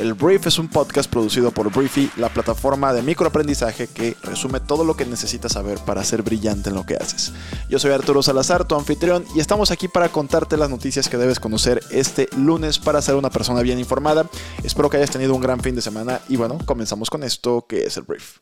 El 0.00 0.14
Brief 0.14 0.46
es 0.46 0.58
un 0.58 0.68
podcast 0.68 1.10
producido 1.10 1.50
por 1.50 1.70
Briefy, 1.70 2.10
la 2.16 2.30
plataforma 2.30 2.94
de 2.94 3.02
microaprendizaje 3.02 3.86
que 3.86 4.16
resume 4.22 4.58
todo 4.58 4.82
lo 4.82 4.96
que 4.96 5.04
necesitas 5.04 5.52
saber 5.52 5.78
para 5.80 6.02
ser 6.04 6.22
brillante 6.22 6.70
en 6.70 6.74
lo 6.74 6.86
que 6.86 6.94
haces. 6.94 7.34
Yo 7.68 7.78
soy 7.78 7.90
Arturo 7.90 8.22
Salazar, 8.22 8.66
tu 8.66 8.76
anfitrión, 8.76 9.26
y 9.34 9.40
estamos 9.40 9.70
aquí 9.70 9.88
para 9.88 10.08
contarte 10.08 10.56
las 10.56 10.70
noticias 10.70 11.10
que 11.10 11.18
debes 11.18 11.38
conocer 11.38 11.82
este 11.90 12.30
lunes 12.34 12.78
para 12.78 13.02
ser 13.02 13.16
una 13.16 13.28
persona 13.28 13.60
bien 13.60 13.78
informada. 13.78 14.26
Espero 14.64 14.88
que 14.88 14.96
hayas 14.96 15.10
tenido 15.10 15.34
un 15.34 15.42
gran 15.42 15.60
fin 15.60 15.74
de 15.74 15.82
semana 15.82 16.22
y 16.30 16.36
bueno, 16.36 16.56
comenzamos 16.64 17.10
con 17.10 17.22
esto 17.22 17.66
que 17.68 17.84
es 17.84 17.98
el 17.98 18.04
Brief. 18.04 18.38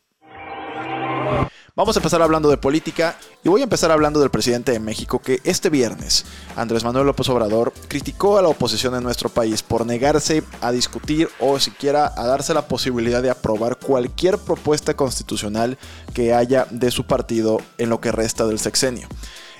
Vamos 1.79 1.95
a 1.95 2.01
empezar 2.01 2.21
hablando 2.23 2.51
de 2.51 2.57
política 2.57 3.17
y 3.45 3.49
voy 3.49 3.61
a 3.61 3.63
empezar 3.63 3.93
hablando 3.93 4.19
del 4.19 4.31
presidente 4.31 4.73
de 4.73 4.81
México 4.81 5.21
que 5.21 5.39
este 5.45 5.71
viernes, 5.71 6.25
Andrés 6.57 6.83
Manuel 6.83 7.07
López 7.07 7.29
Obrador, 7.29 7.73
criticó 7.87 8.37
a 8.37 8.43
la 8.43 8.49
oposición 8.49 8.97
en 8.97 9.05
nuestro 9.05 9.29
país 9.29 9.63
por 9.63 9.87
negarse 9.87 10.43
a 10.61 10.73
discutir 10.73 11.29
o 11.39 11.61
siquiera 11.61 12.13
a 12.17 12.27
darse 12.27 12.53
la 12.53 12.67
posibilidad 12.67 13.23
de 13.23 13.31
aprobar 13.31 13.77
cualquier 13.77 14.39
propuesta 14.39 14.95
constitucional 14.95 15.79
que 16.15 16.35
haya 16.35 16.67
de 16.73 16.91
su 16.91 17.07
partido 17.07 17.59
en 17.79 17.91
lo 17.91 18.01
que 18.01 18.11
resta 18.11 18.45
del 18.45 18.59
sexenio. 18.59 19.07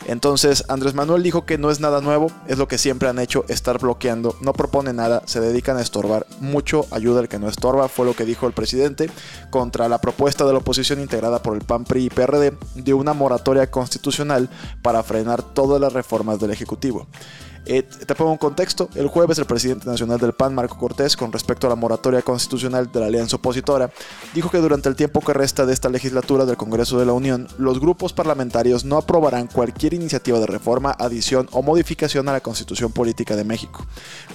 Entonces 0.07 0.65
Andrés 0.69 0.95
Manuel 0.95 1.23
dijo 1.23 1.45
que 1.45 1.59
no 1.59 1.71
es 1.71 1.81
nada 1.81 2.01
nuevo, 2.01 2.31
es 2.47 2.59
lo 2.59 2.69
que 2.69 2.79
siempre 2.79 3.09
han 3.09 3.19
hecho, 3.19 3.45
estar 3.49 3.79
bloqueando, 3.79 4.37
no 4.41 4.53
propone 4.53 4.93
nada, 4.93 5.23
se 5.27 5.41
dedican 5.41 5.77
a 5.77 5.83
estorbar, 5.83 6.27
mucho 6.41 6.87
ayuda 6.91 7.21
el 7.21 7.29
que 7.29 7.39
no 7.39 7.49
estorba, 7.49 7.89
fue 7.89 8.07
lo 8.07 8.15
que 8.15 8.25
dijo 8.25 8.47
el 8.47 8.53
presidente 8.53 9.11
contra 9.51 9.89
la 9.89 10.01
propuesta 10.01 10.45
de 10.47 10.53
la 10.53 10.59
oposición 10.59 11.01
integrada 11.01 11.43
por 11.43 11.55
el 11.55 11.65
PAN, 11.65 11.85
PRI 11.85 12.07
y 12.07 12.11
PRD 12.11 12.55
de 12.75 12.95
una 12.95 13.13
moratoria 13.13 13.71
constitucional 13.71 14.49
para 14.83 15.03
frenar 15.03 15.43
todas 15.43 15.81
las 15.81 15.93
reformas 15.93 16.39
del 16.41 16.51
Ejecutivo. 16.51 17.07
Eh, 17.71 17.83
te 17.83 18.15
pongo 18.15 18.33
un 18.33 18.39
contexto. 18.39 18.89
El 18.95 19.09
jueves 19.09 19.39
el 19.39 19.45
presidente 19.45 19.87
nacional 19.87 20.19
del 20.19 20.33
PAN, 20.33 20.55
Marco 20.55 20.79
Cortés, 20.79 21.19
con 21.19 21.31
respecto 21.31 21.67
a 21.67 21.71
la 21.71 21.77
moratoria 21.77 22.23
constitucional 22.23 22.91
de 22.91 22.99
la 22.99 23.07
alianza 23.07 23.37
opositora, 23.37 23.91
dijo 24.35 24.51
que 24.51 24.57
durante 24.57 24.89
el 24.89 24.97
tiempo 24.97 25.21
que 25.21 25.35
resta 25.35 25.67
de 25.67 25.75
esta 25.75 25.91
legislatura 25.91 26.47
del 26.47 26.57
Congreso 26.57 26.99
de 26.99 27.05
la 27.05 27.13
Unión, 27.13 27.47
los 27.59 27.79
grupos 27.79 28.15
parlamentarios 28.15 28.87
no 28.87 28.97
aprobarán 28.97 29.49
cualquier 29.49 29.93
iniciativa 29.93 30.41
de 30.41 30.47
reforma, 30.47 30.97
adición 30.99 31.47
o 31.53 31.61
modificación 31.61 32.27
a 32.31 32.33
la 32.33 32.41
Constitución 32.41 32.91
Política 32.91 33.37
de 33.37 33.45
México. 33.45 33.85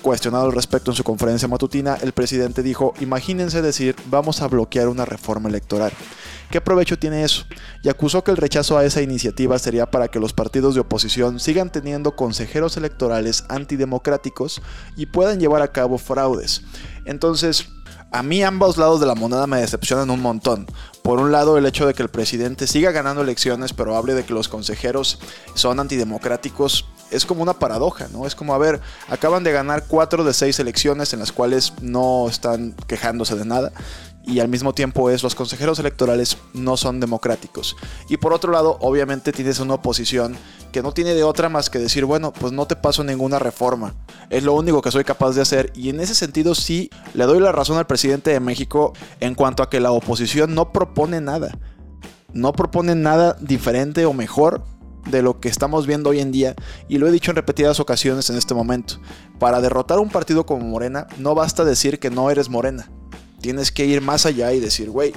Cuestionado 0.04 0.46
al 0.46 0.52
respecto 0.52 0.92
en 0.92 0.96
su 0.96 1.04
conferencia 1.04 1.48
matutina, 1.48 1.98
el 2.04 2.12
presidente 2.12 2.62
dijo, 2.62 2.94
imagínense 3.00 3.64
decir, 3.64 3.96
vamos 4.12 4.44
a 4.44 4.48
bloquear 4.48 4.90
una 4.90 5.06
reforma 5.06 5.50
electoral. 5.50 5.92
¿Qué 6.54 6.62
provecho 6.62 7.00
tiene 7.00 7.24
eso? 7.24 7.46
Y 7.82 7.90
acusó 7.90 8.24
que 8.24 8.30
el 8.30 8.38
rechazo 8.38 8.78
a 8.78 8.86
esa 8.86 9.02
iniciativa 9.02 9.58
sería 9.58 9.90
para 9.90 10.10
que 10.10 10.20
los 10.20 10.34
partidos 10.34 10.76
de 10.76 10.82
oposición 10.82 11.40
sigan 11.40 11.72
teniendo 11.72 12.16
consejeros 12.16 12.78
electorales 12.78 13.23
antidemocráticos 13.50 14.62
y 14.96 15.08
puedan 15.08 15.40
llevar 15.40 15.62
a 15.62 15.72
cabo 15.72 15.98
fraudes. 15.98 16.64
Entonces, 17.06 17.68
a 18.12 18.22
mí 18.22 18.44
ambos 18.44 18.78
lados 18.78 19.00
de 19.00 19.08
la 19.08 19.16
moneda 19.16 19.48
me 19.48 19.60
decepcionan 19.60 20.12
un 20.12 20.22
montón. 20.22 20.68
Por 21.02 21.20
un 21.20 21.32
lado, 21.32 21.58
el 21.58 21.66
hecho 21.66 21.88
de 21.88 21.96
que 21.96 22.04
el 22.04 22.10
presidente 22.10 22.68
siga 22.68 22.92
ganando 22.92 23.24
elecciones, 23.24 23.74
pero 23.74 23.96
hable 23.96 24.14
de 24.14 24.24
que 24.24 24.34
los 24.34 24.48
consejeros 24.48 25.20
son 25.56 25.80
antidemocráticos, 25.80 26.86
es 27.14 27.26
como 27.26 27.44
una 27.44 27.54
paradoja, 27.54 28.08
¿no? 28.12 28.26
Es 28.26 28.36
como, 28.36 28.54
a 28.54 28.58
ver, 28.58 28.82
acaban 29.08 29.44
de 29.44 29.52
ganar 29.52 29.86
cuatro 29.88 30.24
de 30.24 30.34
seis 30.34 30.60
elecciones 30.60 31.14
en 31.14 31.20
las 31.20 31.32
cuales 31.32 31.74
no 31.82 32.28
están 32.28 32.76
quejándose 32.88 33.36
de 33.36 33.46
nada 33.46 33.72
y 34.26 34.40
al 34.40 34.48
mismo 34.48 34.74
tiempo 34.74 35.10
es 35.10 35.22
los 35.22 35.36
consejeros 35.36 35.80
electorales 35.80 36.38
no 36.54 36.78
son 36.78 37.00
democráticos. 37.00 37.76
Y 38.10 38.18
por 38.18 38.34
otro 38.34 38.52
lado, 38.52 38.78
obviamente 38.80 39.32
tienes 39.32 39.60
una 39.60 39.76
oposición 39.76 40.36
que 40.72 40.82
no 40.82 40.94
tiene 40.94 41.14
de 41.14 41.24
otra 41.24 41.50
más 41.50 41.70
que 41.70 41.80
decir, 41.80 42.06
bueno, 42.06 42.32
pues 42.32 42.54
no 42.54 42.66
te 42.66 42.76
paso 42.76 43.04
ninguna 43.04 43.40
reforma. 43.40 43.94
Es 44.30 44.44
lo 44.44 44.54
único 44.54 44.82
que 44.82 44.92
soy 44.92 45.04
capaz 45.04 45.32
de 45.32 45.42
hacer 45.42 45.72
y 45.76 45.90
en 45.90 46.00
ese 46.00 46.16
sentido 46.16 46.56
sí 46.56 46.90
le 47.14 47.26
doy 47.26 47.40
la 47.40 47.52
razón 47.52 47.78
al 47.78 47.88
presidente 47.88 48.32
de 48.32 48.40
México 48.40 48.94
en 49.20 49.36
cuanto 49.36 49.62
a 49.62 49.70
que 49.70 49.80
la 49.80 49.92
oposición 49.92 50.56
no 50.56 50.72
propone 50.72 51.20
nada. 51.20 51.58
No 52.32 52.54
propone 52.54 52.96
nada 52.96 53.36
diferente 53.40 54.06
o 54.06 54.14
mejor 54.14 54.64
de 55.10 55.22
lo 55.22 55.40
que 55.40 55.50
estamos 55.50 55.88
viendo 55.88 56.10
hoy 56.10 56.20
en 56.20 56.32
día 56.32 56.56
y 56.88 56.98
lo 56.98 57.08
he 57.08 57.12
dicho 57.12 57.32
en 57.32 57.36
repetidas 57.36 57.80
ocasiones 57.80 58.30
en 58.30 58.38
este 58.38 58.54
momento. 58.54 59.00
Para 59.40 59.62
derrotar 59.62 60.00
un 60.00 60.10
partido 60.10 60.46
como 60.46 60.66
Morena 60.66 61.08
no 61.18 61.36
basta 61.36 61.66
decir 61.66 62.00
que 62.00 62.10
no 62.10 62.30
eres 62.30 62.50
Morena 62.50 62.90
tienes 63.44 63.74
que 63.74 63.86
ir 63.86 64.02
más 64.02 64.26
allá 64.26 64.54
y 64.54 64.62
decir, 64.62 64.90
güey, 64.90 65.14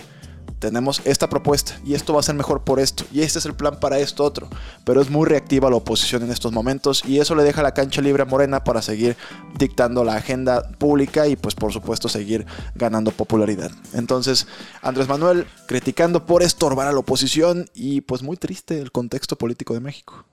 tenemos 0.58 1.02
esta 1.04 1.28
propuesta 1.28 1.78
y 1.84 1.94
esto 1.94 2.14
va 2.14 2.20
a 2.20 2.22
ser 2.22 2.34
mejor 2.34 2.64
por 2.64 2.80
esto 2.80 3.04
y 3.12 3.20
este 3.20 3.38
es 3.38 3.46
el 3.46 3.54
plan 3.54 3.78
para 3.80 3.98
esto 3.98 4.24
otro. 4.24 4.48
Pero 4.84 5.00
es 5.00 5.10
muy 5.10 5.26
reactiva 5.26 5.70
la 5.70 5.76
oposición 5.76 6.22
en 6.22 6.30
estos 6.30 6.52
momentos 6.52 7.02
y 7.06 7.18
eso 7.18 7.34
le 7.34 7.42
deja 7.42 7.62
la 7.62 7.74
cancha 7.74 8.00
libre 8.00 8.22
a 8.22 8.26
Morena 8.26 8.64
para 8.64 8.82
seguir 8.82 9.16
dictando 9.58 10.04
la 10.04 10.16
agenda 10.16 10.68
pública 10.78 11.26
y 11.26 11.36
pues 11.36 11.54
por 11.54 11.72
supuesto 11.72 12.08
seguir 12.08 12.46
ganando 12.74 13.10
popularidad. 13.10 13.70
Entonces 13.92 14.46
Andrés 14.82 15.08
Manuel 15.08 15.46
criticando 15.66 16.26
por 16.26 16.42
estorbar 16.42 16.88
a 16.88 16.92
la 16.92 16.98
oposición 16.98 17.68
y 17.74 18.00
pues 18.02 18.22
muy 18.22 18.36
triste 18.36 18.80
el 18.80 18.92
contexto 18.92 19.36
político 19.36 19.74
de 19.74 19.80
México. 19.80 20.24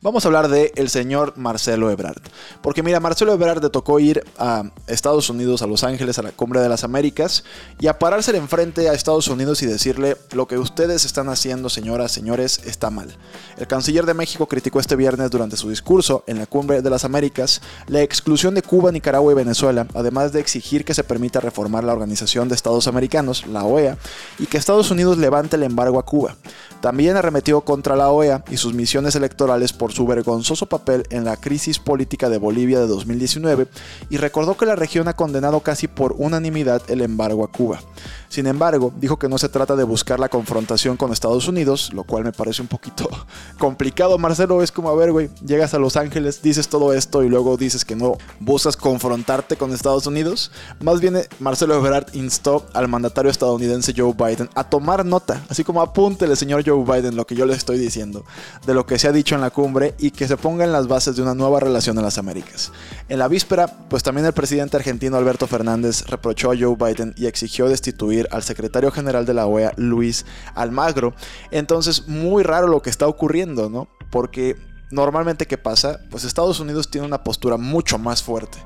Vamos 0.00 0.24
a 0.24 0.28
hablar 0.28 0.48
de 0.48 0.72
el 0.76 0.88
señor 0.88 1.34
Marcelo 1.36 1.90
Ebrard. 1.90 2.22
Porque 2.62 2.82
mira, 2.82 3.00
Marcelo 3.00 3.32
Ebrard 3.32 3.62
le 3.62 3.70
tocó 3.70 3.98
ir 4.00 4.24
a 4.38 4.64
Estados 4.86 5.28
Unidos, 5.30 5.62
a 5.62 5.66
Los 5.66 5.84
Ángeles, 5.84 6.18
a 6.18 6.22
la 6.22 6.32
Cumbre 6.32 6.60
de 6.60 6.68
las 6.68 6.84
Américas, 6.84 7.44
y 7.80 7.88
a 7.88 7.98
pararse 7.98 8.36
enfrente 8.36 8.88
a 8.88 8.92
Estados 8.92 9.28
Unidos 9.28 9.62
y 9.62 9.66
decirle, 9.66 10.16
lo 10.32 10.46
que 10.46 10.58
ustedes 10.58 11.04
están 11.04 11.28
haciendo, 11.28 11.68
señoras, 11.68 12.12
señores, 12.12 12.60
está 12.64 12.90
mal. 12.90 13.16
El 13.56 13.66
canciller 13.66 14.06
de 14.06 14.14
México 14.14 14.46
criticó 14.46 14.80
este 14.80 14.96
viernes 14.96 15.30
durante 15.30 15.56
su 15.56 15.68
discurso 15.68 16.24
en 16.26 16.38
la 16.38 16.46
Cumbre 16.46 16.82
de 16.82 16.90
las 16.90 17.04
Américas 17.04 17.60
la 17.86 18.02
exclusión 18.02 18.54
de 18.54 18.62
Cuba, 18.62 18.92
Nicaragua 18.92 19.32
y 19.32 19.34
Venezuela, 19.34 19.86
además 19.94 20.32
de 20.32 20.40
exigir 20.40 20.84
que 20.84 20.94
se 20.94 21.04
permita 21.04 21.40
reformar 21.40 21.84
la 21.84 21.92
Organización 21.92 22.48
de 22.48 22.54
Estados 22.54 22.86
Americanos, 22.86 23.46
la 23.46 23.64
OEA, 23.64 23.96
y 24.38 24.46
que 24.46 24.58
Estados 24.58 24.90
Unidos 24.90 25.18
levante 25.18 25.56
el 25.56 25.62
embargo 25.62 25.98
a 25.98 26.04
Cuba. 26.04 26.36
También 26.80 27.16
arremetió 27.16 27.62
contra 27.62 27.96
la 27.96 28.10
OEA 28.10 28.44
y 28.50 28.56
sus 28.56 28.74
misiones 28.74 29.16
electorales 29.16 29.72
por 29.72 29.92
su 29.92 30.06
vergonzoso 30.06 30.66
papel 30.66 31.04
en 31.10 31.24
la 31.24 31.36
crisis 31.36 31.78
política 31.78 32.28
de 32.28 32.38
Bolivia 32.38 32.78
de 32.78 32.86
2019 32.86 33.66
y 34.10 34.16
recordó 34.16 34.56
que 34.56 34.66
la 34.66 34.76
región 34.76 35.08
ha 35.08 35.14
condenado 35.16 35.60
casi 35.60 35.88
por 35.88 36.14
unanimidad 36.18 36.82
el 36.88 37.00
embargo 37.00 37.44
a 37.44 37.50
Cuba. 37.50 37.80
Sin 38.28 38.46
embargo, 38.46 38.92
dijo 39.00 39.18
que 39.18 39.28
no 39.28 39.38
se 39.38 39.48
trata 39.48 39.74
de 39.74 39.84
buscar 39.84 40.20
la 40.20 40.28
confrontación 40.28 40.96
con 40.96 41.12
Estados 41.12 41.48
Unidos, 41.48 41.92
lo 41.94 42.04
cual 42.04 42.24
me 42.24 42.32
parece 42.32 42.60
un 42.60 42.68
poquito 42.68 43.08
complicado. 43.58 44.18
Marcelo, 44.18 44.62
es 44.62 44.70
como, 44.70 44.90
a 44.90 44.94
ver, 44.94 45.12
güey, 45.12 45.30
llegas 45.44 45.72
a 45.74 45.78
Los 45.78 45.96
Ángeles, 45.96 46.42
dices 46.42 46.68
todo 46.68 46.92
esto 46.92 47.22
y 47.24 47.28
luego 47.28 47.56
dices 47.56 47.84
que 47.84 47.96
no 47.96 48.18
buscas 48.40 48.76
confrontarte 48.76 49.56
con 49.56 49.72
Estados 49.72 50.06
Unidos. 50.06 50.52
Más 50.80 51.00
bien, 51.00 51.18
Marcelo 51.40 51.74
Ebrard 51.74 52.14
instó 52.14 52.66
al 52.74 52.88
mandatario 52.88 53.30
estadounidense 53.30 53.94
Joe 53.96 54.12
Biden 54.12 54.50
a 54.54 54.64
tomar 54.64 55.06
nota, 55.06 55.42
así 55.48 55.64
como 55.64 55.80
apúntele, 55.80 56.36
señor 56.36 56.62
Joe 56.66 56.84
Biden, 56.84 57.16
lo 57.16 57.26
que 57.26 57.34
yo 57.34 57.46
le 57.46 57.54
estoy 57.54 57.78
diciendo, 57.78 58.24
de 58.66 58.74
lo 58.74 58.86
que 58.86 58.98
se 58.98 59.08
ha 59.08 59.12
dicho 59.12 59.34
en 59.34 59.40
la 59.40 59.50
cumbre 59.50 59.94
y 59.98 60.10
que 60.10 60.28
se 60.28 60.36
ponga 60.36 60.64
en 60.64 60.72
las 60.72 60.86
bases 60.86 61.16
de 61.16 61.22
una 61.22 61.34
nueva 61.34 61.60
relación 61.60 61.96
en 61.96 62.04
las 62.04 62.18
Américas. 62.18 62.72
En 63.08 63.18
la 63.18 63.28
víspera, 63.28 63.66
pues 63.88 64.02
también 64.02 64.26
el 64.26 64.32
presidente 64.32 64.76
argentino 64.76 65.16
Alberto 65.16 65.46
Fernández 65.46 66.04
reprochó 66.06 66.50
a 66.50 66.56
Joe 66.58 66.76
Biden 66.76 67.14
y 67.16 67.26
exigió 67.26 67.68
destituir 67.68 68.17
al 68.30 68.42
secretario 68.42 68.90
general 68.90 69.26
de 69.26 69.34
la 69.34 69.46
OEA, 69.46 69.72
Luis 69.76 70.26
Almagro. 70.54 71.14
Entonces, 71.50 72.08
muy 72.08 72.42
raro 72.42 72.66
lo 72.66 72.82
que 72.82 72.90
está 72.90 73.06
ocurriendo, 73.06 73.68
¿no? 73.68 73.88
Porque 74.10 74.56
normalmente, 74.90 75.46
¿qué 75.46 75.58
pasa? 75.58 76.00
Pues 76.10 76.24
Estados 76.24 76.60
Unidos 76.60 76.90
tiene 76.90 77.06
una 77.06 77.22
postura 77.22 77.56
mucho 77.56 77.98
más 77.98 78.22
fuerte. 78.22 78.58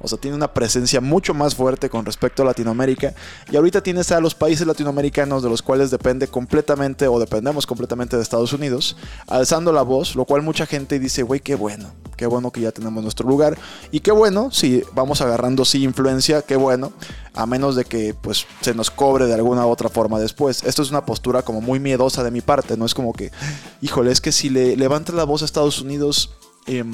O 0.00 0.08
sea, 0.08 0.18
tiene 0.18 0.36
una 0.36 0.52
presencia 0.52 1.00
mucho 1.00 1.34
más 1.34 1.54
fuerte 1.54 1.90
con 1.90 2.04
respecto 2.04 2.42
a 2.42 2.46
Latinoamérica. 2.46 3.14
Y 3.50 3.56
ahorita 3.56 3.82
tienes 3.82 4.12
a 4.12 4.20
los 4.20 4.34
países 4.34 4.66
latinoamericanos 4.66 5.42
de 5.42 5.48
los 5.48 5.62
cuales 5.62 5.90
depende 5.90 6.28
completamente 6.28 7.08
o 7.08 7.18
dependemos 7.18 7.66
completamente 7.66 8.16
de 8.16 8.22
Estados 8.22 8.52
Unidos, 8.52 8.96
alzando 9.26 9.72
la 9.72 9.82
voz, 9.82 10.16
lo 10.16 10.24
cual 10.24 10.42
mucha 10.42 10.66
gente 10.66 10.98
dice, 10.98 11.22
güey, 11.22 11.40
qué 11.40 11.54
bueno, 11.54 11.92
qué 12.16 12.26
bueno 12.26 12.50
que 12.50 12.60
ya 12.60 12.72
tenemos 12.72 13.02
nuestro 13.02 13.28
lugar. 13.28 13.58
Y 13.90 14.00
qué 14.00 14.12
bueno, 14.12 14.50
si 14.50 14.82
vamos 14.94 15.20
agarrando 15.20 15.64
sí 15.64 15.82
influencia, 15.84 16.42
qué 16.42 16.56
bueno, 16.56 16.92
a 17.34 17.46
menos 17.46 17.76
de 17.76 17.84
que 17.84 18.14
pues 18.14 18.46
se 18.60 18.74
nos 18.74 18.90
cobre 18.90 19.26
de 19.26 19.34
alguna 19.34 19.66
otra 19.66 19.88
forma 19.88 20.18
después. 20.18 20.62
Esto 20.64 20.82
es 20.82 20.90
una 20.90 21.04
postura 21.04 21.42
como 21.42 21.60
muy 21.60 21.80
miedosa 21.80 22.22
de 22.22 22.30
mi 22.30 22.40
parte, 22.40 22.76
no 22.76 22.86
es 22.86 22.94
como 22.94 23.12
que, 23.12 23.30
híjole, 23.80 24.10
es 24.12 24.20
que 24.20 24.32
si 24.32 24.50
le 24.50 24.76
levanta 24.76 25.12
la 25.12 25.24
voz 25.24 25.42
a 25.42 25.44
Estados 25.44 25.80
Unidos... 25.80 26.34
Eh, 26.66 26.84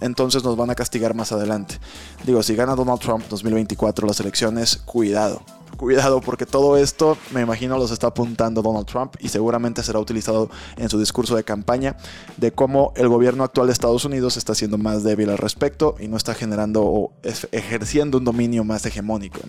entonces 0.00 0.44
nos 0.44 0.56
van 0.56 0.70
a 0.70 0.74
castigar 0.74 1.14
más 1.14 1.32
adelante. 1.32 1.78
Digo, 2.24 2.42
si 2.42 2.54
gana 2.54 2.74
Donald 2.74 3.00
Trump 3.00 3.24
2024 3.28 4.06
las 4.06 4.20
elecciones, 4.20 4.76
cuidado. 4.76 5.42
Cuidado 5.76 6.22
porque 6.22 6.46
todo 6.46 6.78
esto 6.78 7.18
me 7.32 7.42
imagino 7.42 7.76
los 7.76 7.90
está 7.90 8.06
apuntando 8.06 8.62
Donald 8.62 8.86
Trump 8.86 9.14
y 9.20 9.28
seguramente 9.28 9.82
será 9.82 9.98
utilizado 9.98 10.48
en 10.78 10.88
su 10.88 10.98
discurso 10.98 11.36
de 11.36 11.44
campaña 11.44 11.96
de 12.38 12.50
cómo 12.50 12.94
el 12.96 13.08
gobierno 13.08 13.44
actual 13.44 13.66
de 13.66 13.74
Estados 13.74 14.06
Unidos 14.06 14.38
está 14.38 14.54
siendo 14.54 14.78
más 14.78 15.02
débil 15.02 15.28
al 15.28 15.38
respecto 15.38 15.96
y 16.00 16.08
no 16.08 16.16
está 16.16 16.34
generando 16.34 16.82
o 16.82 17.12
ejerciendo 17.52 18.16
un 18.16 18.24
dominio 18.24 18.64
más 18.64 18.86
hegemónico. 18.86 19.40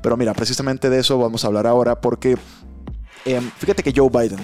Pero 0.00 0.16
mira, 0.16 0.32
precisamente 0.32 0.88
de 0.88 1.00
eso 1.00 1.18
vamos 1.18 1.44
a 1.44 1.48
hablar 1.48 1.66
ahora 1.66 2.00
porque 2.00 2.38
em, 3.26 3.50
fíjate 3.58 3.82
que 3.82 3.92
Joe 3.94 4.08
Biden 4.08 4.40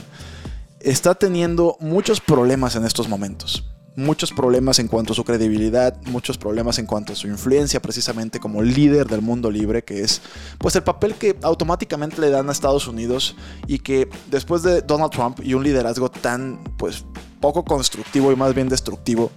está 0.81 1.15
teniendo 1.15 1.79
muchos 1.81 2.21
problemas 2.21 2.77
en 2.77 2.85
estos 2.85 3.09
momentos 3.09 3.72
muchos 3.95 4.33
problemas 4.33 4.79
en 4.79 4.89
cuanto 4.89 5.13
a 5.13 5.17
su 5.17 5.25
credibilidad, 5.25 6.01
muchos 6.07 6.39
problemas 6.39 6.79
en 6.79 6.87
cuanto 6.87 7.13
a 7.13 7.17
su 7.17 7.29
influencia 7.29 7.81
precisamente 7.81 8.41
como 8.41 8.63
líder 8.63 9.07
del 9.07 9.21
mundo 9.21 9.51
libre, 9.51 9.85
que 9.85 10.03
es 10.03 10.23
pues 10.59 10.75
el 10.77 10.83
papel 10.83 11.15
que 11.15 11.37
automáticamente 11.43 12.21
le 12.21 12.31
dan 12.31 12.49
a 12.49 12.53
Estados 12.53 12.89
Unidos 12.89 13.37
y 13.67 13.81
que 13.81 14.09
después 14.31 14.63
de 14.63 14.83
Donald 14.83 15.13
Trump 15.13 15.41
y 15.43 15.55
un 15.55 15.63
liderazgo 15.63 16.11
tan 16.11 16.63
pues 16.79 17.05
poco 17.41 17.65
constructivo 17.65 18.33
y 18.33 18.37
más 18.37 18.55
bien 18.55 18.69
destructivo 18.69 19.31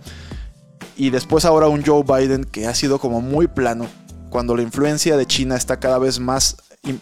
y 0.95 1.09
después 1.09 1.43
ahora 1.43 1.67
un 1.67 1.83
Joe 1.83 2.03
Biden 2.03 2.45
que 2.45 2.67
ha 2.67 2.75
sido 2.75 2.99
como 2.99 3.19
muy 3.19 3.47
plano 3.47 3.87
cuando 4.29 4.55
la 4.55 4.63
influencia 4.63 5.17
de 5.17 5.25
China 5.25 5.55
está 5.55 5.79
cada 5.79 5.97
vez 5.97 6.19
más 6.19 6.57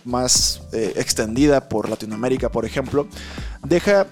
más 0.06 0.62
eh, 0.72 0.94
extendida 0.96 1.68
por 1.68 1.90
Latinoamérica, 1.90 2.50
por 2.50 2.66
ejemplo, 2.66 3.08
deja 3.64 4.08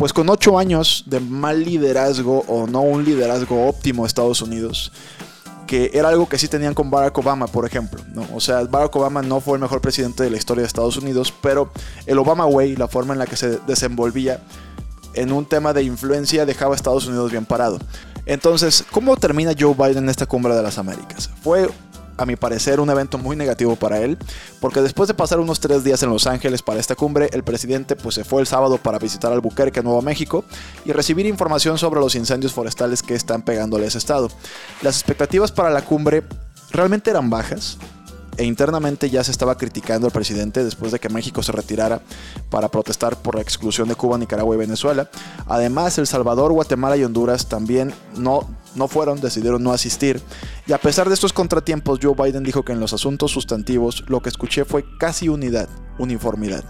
pues 0.00 0.14
con 0.14 0.30
ocho 0.30 0.58
años 0.58 1.04
de 1.08 1.20
mal 1.20 1.62
liderazgo 1.62 2.42
o 2.48 2.66
no 2.66 2.80
un 2.80 3.04
liderazgo 3.04 3.68
óptimo 3.68 4.04
de 4.04 4.06
Estados 4.06 4.40
Unidos, 4.40 4.92
que 5.66 5.90
era 5.92 6.08
algo 6.08 6.26
que 6.26 6.38
sí 6.38 6.48
tenían 6.48 6.72
con 6.72 6.90
Barack 6.90 7.18
Obama, 7.18 7.46
por 7.46 7.66
ejemplo. 7.66 8.00
¿no? 8.14 8.26
O 8.34 8.40
sea, 8.40 8.62
Barack 8.62 8.96
Obama 8.96 9.20
no 9.20 9.42
fue 9.42 9.56
el 9.56 9.60
mejor 9.60 9.82
presidente 9.82 10.22
de 10.22 10.30
la 10.30 10.38
historia 10.38 10.62
de 10.62 10.68
Estados 10.68 10.96
Unidos, 10.96 11.34
pero 11.42 11.70
el 12.06 12.18
Obama 12.18 12.46
Way, 12.46 12.76
la 12.76 12.88
forma 12.88 13.12
en 13.12 13.18
la 13.18 13.26
que 13.26 13.36
se 13.36 13.58
desenvolvía 13.66 14.40
en 15.12 15.32
un 15.32 15.44
tema 15.44 15.74
de 15.74 15.82
influencia, 15.82 16.46
dejaba 16.46 16.72
a 16.72 16.76
Estados 16.76 17.06
Unidos 17.06 17.30
bien 17.30 17.44
parado. 17.44 17.78
Entonces, 18.24 18.82
¿cómo 18.90 19.18
termina 19.18 19.52
Joe 19.58 19.74
Biden 19.74 20.04
en 20.04 20.08
esta 20.08 20.24
cumbre 20.24 20.54
de 20.54 20.62
las 20.62 20.78
Américas? 20.78 21.28
Fue 21.42 21.68
a 22.20 22.26
mi 22.26 22.36
parecer, 22.36 22.80
un 22.80 22.90
evento 22.90 23.16
muy 23.16 23.34
negativo 23.34 23.76
para 23.76 23.98
él, 24.00 24.18
porque 24.60 24.82
después 24.82 25.08
de 25.08 25.14
pasar 25.14 25.40
unos 25.40 25.58
tres 25.58 25.82
días 25.84 26.02
en 26.02 26.10
Los 26.10 26.26
Ángeles 26.26 26.60
para 26.60 26.78
esta 26.78 26.94
cumbre, 26.94 27.30
el 27.32 27.42
presidente 27.42 27.96
pues, 27.96 28.14
se 28.14 28.24
fue 28.24 28.42
el 28.42 28.46
sábado 28.46 28.76
para 28.76 28.98
visitar 28.98 29.32
Albuquerque, 29.32 29.82
Nuevo 29.82 30.02
México, 30.02 30.44
y 30.84 30.92
recibir 30.92 31.24
información 31.24 31.78
sobre 31.78 31.98
los 31.98 32.14
incendios 32.14 32.52
forestales 32.52 33.02
que 33.02 33.14
están 33.14 33.40
pegándole 33.40 33.86
a 33.86 33.88
ese 33.88 33.98
estado. 33.98 34.28
Las 34.82 34.96
expectativas 34.96 35.50
para 35.50 35.70
la 35.70 35.82
cumbre 35.82 36.22
realmente 36.72 37.10
eran 37.10 37.30
bajas, 37.30 37.78
e 38.36 38.44
internamente 38.44 39.10
ya 39.10 39.22
se 39.24 39.32
estaba 39.32 39.56
criticando 39.56 40.06
al 40.06 40.12
presidente 40.12 40.64
después 40.64 40.92
de 40.92 40.98
que 40.98 41.08
México 41.08 41.42
se 41.42 41.52
retirara 41.52 42.00
para 42.48 42.68
protestar 42.68 43.16
por 43.16 43.34
la 43.34 43.42
exclusión 43.42 43.88
de 43.88 43.94
Cuba, 43.94 44.16
Nicaragua 44.16 44.54
y 44.54 44.58
Venezuela. 44.58 45.10
Además, 45.46 45.98
El 45.98 46.06
Salvador, 46.06 46.52
Guatemala 46.52 46.96
y 46.96 47.04
Honduras 47.04 47.48
también 47.48 47.92
no 48.16 48.48
no 48.74 48.88
fueron, 48.88 49.20
decidieron 49.20 49.62
no 49.62 49.72
asistir. 49.72 50.20
Y 50.66 50.72
a 50.72 50.78
pesar 50.78 51.08
de 51.08 51.14
estos 51.14 51.32
contratiempos, 51.32 51.98
Joe 52.02 52.14
Biden 52.14 52.44
dijo 52.44 52.64
que 52.64 52.72
en 52.72 52.80
los 52.80 52.92
asuntos 52.92 53.30
sustantivos 53.30 54.04
lo 54.08 54.20
que 54.20 54.28
escuché 54.28 54.64
fue 54.64 54.84
casi 54.98 55.28
unidad, 55.28 55.68
uniformidad. 55.98 56.64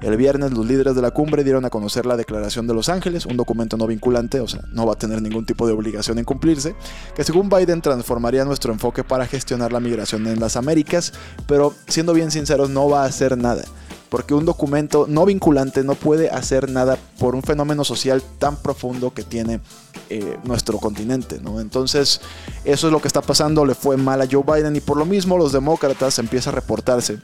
El 0.00 0.16
viernes 0.16 0.52
los 0.52 0.66
líderes 0.66 0.94
de 0.94 1.02
la 1.02 1.10
cumbre 1.10 1.44
dieron 1.44 1.64
a 1.64 1.70
conocer 1.70 2.06
la 2.06 2.16
Declaración 2.16 2.66
de 2.66 2.74
Los 2.74 2.88
Ángeles, 2.88 3.26
un 3.26 3.36
documento 3.36 3.76
no 3.76 3.86
vinculante, 3.86 4.40
o 4.40 4.46
sea, 4.46 4.62
no 4.72 4.86
va 4.86 4.92
a 4.92 4.98
tener 4.98 5.20
ningún 5.20 5.44
tipo 5.44 5.66
de 5.66 5.72
obligación 5.72 6.18
en 6.18 6.24
cumplirse, 6.24 6.76
que 7.14 7.24
según 7.24 7.48
Biden 7.48 7.82
transformaría 7.82 8.44
nuestro 8.44 8.72
enfoque 8.72 9.02
para 9.02 9.26
gestionar 9.26 9.72
la 9.72 9.80
migración 9.80 10.26
en 10.26 10.40
las 10.40 10.56
Américas, 10.56 11.12
pero 11.46 11.74
siendo 11.88 12.12
bien 12.14 12.30
sinceros 12.30 12.70
no 12.70 12.88
va 12.88 13.02
a 13.02 13.06
hacer 13.06 13.36
nada 13.36 13.64
porque 14.08 14.34
un 14.34 14.44
documento 14.44 15.06
no 15.08 15.24
vinculante 15.26 15.84
no 15.84 15.94
puede 15.94 16.30
hacer 16.30 16.70
nada 16.70 16.98
por 17.18 17.34
un 17.34 17.42
fenómeno 17.42 17.84
social 17.84 18.22
tan 18.38 18.56
profundo 18.56 19.12
que 19.12 19.22
tiene 19.22 19.60
eh, 20.08 20.38
nuestro 20.44 20.78
continente. 20.78 21.38
¿no? 21.40 21.60
Entonces, 21.60 22.20
eso 22.64 22.86
es 22.86 22.92
lo 22.92 23.00
que 23.00 23.08
está 23.08 23.22
pasando, 23.22 23.64
le 23.64 23.74
fue 23.74 23.96
mal 23.96 24.22
a 24.22 24.28
Joe 24.30 24.44
Biden 24.44 24.76
y 24.76 24.80
por 24.80 24.96
lo 24.96 25.04
mismo 25.04 25.38
los 25.38 25.52
demócratas 25.52 26.18
empieza 26.18 26.50
a 26.50 26.54
reportarse. 26.54 27.18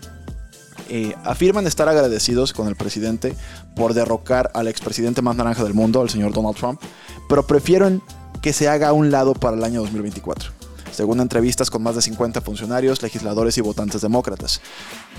Eh, 0.90 1.14
afirman 1.24 1.66
estar 1.66 1.88
agradecidos 1.88 2.52
con 2.52 2.68
el 2.68 2.76
presidente 2.76 3.34
por 3.74 3.94
derrocar 3.94 4.50
al 4.52 4.68
expresidente 4.68 5.22
más 5.22 5.34
naranja 5.34 5.64
del 5.64 5.72
mundo, 5.72 6.02
al 6.02 6.10
señor 6.10 6.32
Donald 6.32 6.56
Trump, 6.56 6.80
pero 7.28 7.46
prefieren 7.46 8.02
que 8.42 8.52
se 8.52 8.68
haga 8.68 8.88
a 8.88 8.92
un 8.92 9.10
lado 9.10 9.32
para 9.32 9.56
el 9.56 9.64
año 9.64 9.80
2024 9.80 10.63
según 10.94 11.20
entrevistas 11.20 11.70
con 11.70 11.82
más 11.82 11.94
de 11.96 12.02
50 12.02 12.40
funcionarios, 12.40 13.02
legisladores 13.02 13.58
y 13.58 13.60
votantes 13.60 14.00
demócratas. 14.00 14.60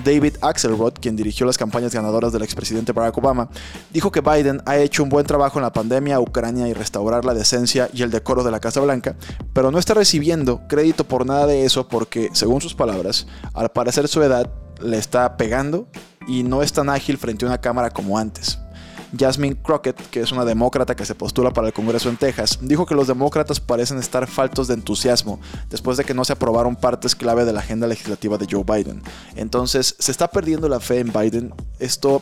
David 0.04 0.38
Axelrod, 0.42 0.94
quien 1.00 1.16
dirigió 1.16 1.46
las 1.46 1.58
campañas 1.58 1.94
ganadoras 1.94 2.32
del 2.32 2.44
expresidente 2.44 2.94
Barack 2.94 3.18
Obama, 3.18 3.50
dijo 3.92 4.12
que 4.12 4.22
Biden 4.22 4.62
ha 4.66 4.78
hecho 4.78 5.04
un 5.04 5.10
buen 5.10 5.26
trabajo 5.26 5.60
en 5.60 5.64
la 5.64 5.74
pandemia, 5.74 6.20
Ucrania 6.20 6.68
y 6.68 6.74
restaurar 6.74 7.26
la 7.26 7.34
decencia 7.34 7.90
y 7.94 8.02
el 8.02 8.12
decoro 8.12 8.44
de 8.44 8.52
la 8.52 8.60
Casa 8.60 8.80
Blanca, 8.82 9.16
pero 9.54 9.72
no 9.72 9.78
está 9.78 9.94
recibiendo 9.94 10.62
crédito 10.68 11.04
por 11.08 11.26
nada 11.26 11.46
de 11.46 11.66
eso 11.66 11.88
porque, 11.88 12.30
según 12.34 12.62
sus 12.62 12.74
palabras, 12.74 13.28
al 13.54 13.70
parecer 13.70 14.08
su 14.08 14.22
edad 14.24 14.52
le 14.82 14.98
está 14.98 15.38
pegando 15.38 15.88
y 16.28 16.44
no 16.44 16.62
es 16.62 16.74
tan 16.74 16.90
ágil 16.90 17.18
frente 17.18 17.46
a 17.46 17.50
una 17.50 17.62
cámara 17.62 17.90
como 17.90 18.18
antes. 18.18 18.60
Jasmine 19.18 19.56
Crockett, 19.62 19.98
que 20.10 20.22
es 20.22 20.32
una 20.32 20.46
demócrata 20.46 20.96
que 20.96 21.06
se 21.06 21.16
postula 21.16 21.52
para 21.52 21.68
el 21.68 21.74
Congreso 21.74 22.10
en 22.10 22.18
Texas, 22.18 22.60
dijo 22.62 22.86
que 22.86 22.96
los 22.96 23.08
demócratas 23.08 23.60
parecen 23.60 23.98
estar 23.98 24.28
faltos 24.28 24.68
de 24.68 24.76
entusiasmo 24.76 25.40
después 25.70 25.98
de 25.98 26.04
que 26.04 26.14
no 26.14 26.26
se 26.26 26.34
aprobaron 26.34 26.76
partes 26.76 27.16
clave 27.16 27.46
de 27.46 27.54
la 27.54 27.60
agenda 27.60 27.88
legislativa 27.88 28.38
de 28.38 28.48
Joe 28.50 28.64
Biden. 28.64 29.02
Entonces, 29.36 29.96
se 30.00 30.12
está 30.12 30.28
perdiendo 30.28 30.70
la 30.70 30.80
fe 30.80 31.00
en 31.00 31.12
Biden. 31.12 31.54
Esto, 31.80 32.22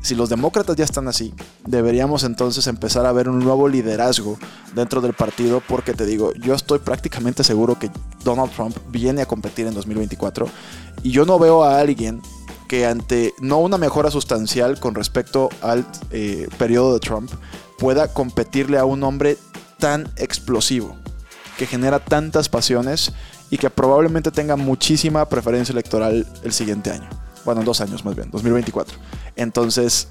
si 0.00 0.14
los 0.14 0.28
demócratas 0.28 0.76
ya 0.76 0.84
están 0.84 1.08
así, 1.08 1.34
deberíamos 1.66 2.24
entonces 2.24 2.66
empezar 2.66 3.06
a 3.06 3.12
ver 3.12 3.28
un 3.28 3.38
nuevo 3.38 3.68
liderazgo 3.68 4.38
dentro 4.74 5.00
del 5.00 5.14
partido 5.14 5.62
porque 5.66 5.94
te 5.94 6.06
digo, 6.06 6.32
yo 6.34 6.54
estoy 6.54 6.78
prácticamente 6.78 7.44
seguro 7.44 7.78
que 7.78 7.90
Donald 8.22 8.52
Trump 8.52 8.76
viene 8.90 9.22
a 9.22 9.26
competir 9.26 9.66
en 9.66 9.74
2024 9.74 10.48
y 11.02 11.10
yo 11.10 11.24
no 11.24 11.38
veo 11.38 11.64
a 11.64 11.78
alguien 11.78 12.20
que 12.74 12.86
ante 12.86 13.34
no 13.38 13.58
una 13.58 13.78
mejora 13.78 14.10
sustancial 14.10 14.80
con 14.80 14.96
respecto 14.96 15.48
al 15.62 15.86
eh, 16.10 16.48
periodo 16.58 16.94
de 16.94 16.98
Trump, 16.98 17.30
pueda 17.78 18.12
competirle 18.12 18.78
a 18.78 18.84
un 18.84 19.04
hombre 19.04 19.38
tan 19.78 20.10
explosivo, 20.16 20.96
que 21.56 21.66
genera 21.66 22.00
tantas 22.00 22.48
pasiones 22.48 23.12
y 23.48 23.58
que 23.58 23.70
probablemente 23.70 24.32
tenga 24.32 24.56
muchísima 24.56 25.28
preferencia 25.28 25.72
electoral 25.72 26.26
el 26.42 26.52
siguiente 26.52 26.90
año. 26.90 27.08
Bueno, 27.44 27.60
en 27.60 27.64
dos 27.64 27.80
años 27.80 28.04
más 28.04 28.16
bien, 28.16 28.28
2024. 28.32 28.98
Entonces, 29.36 30.08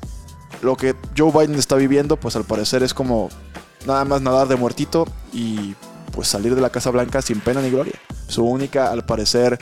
lo 0.62 0.78
que 0.78 0.96
Joe 1.18 1.34
Biden 1.34 1.60
está 1.60 1.76
viviendo, 1.76 2.16
pues 2.16 2.38
al 2.38 2.46
parecer 2.46 2.82
es 2.82 2.94
como 2.94 3.28
nada 3.86 4.06
más 4.06 4.22
nadar 4.22 4.48
de 4.48 4.56
muertito 4.56 5.06
y 5.34 5.76
pues 6.14 6.30
salir 6.30 6.56
de 6.56 6.62
la 6.62 6.70
Casa 6.70 6.92
Blanca 6.92 7.22
sin 7.22 7.42
pena 7.42 7.62
ni 7.62 7.72
gloria. 7.72 8.00
Su 8.30 8.46
única, 8.46 8.90
al 8.90 9.06
parecer, 9.06 9.60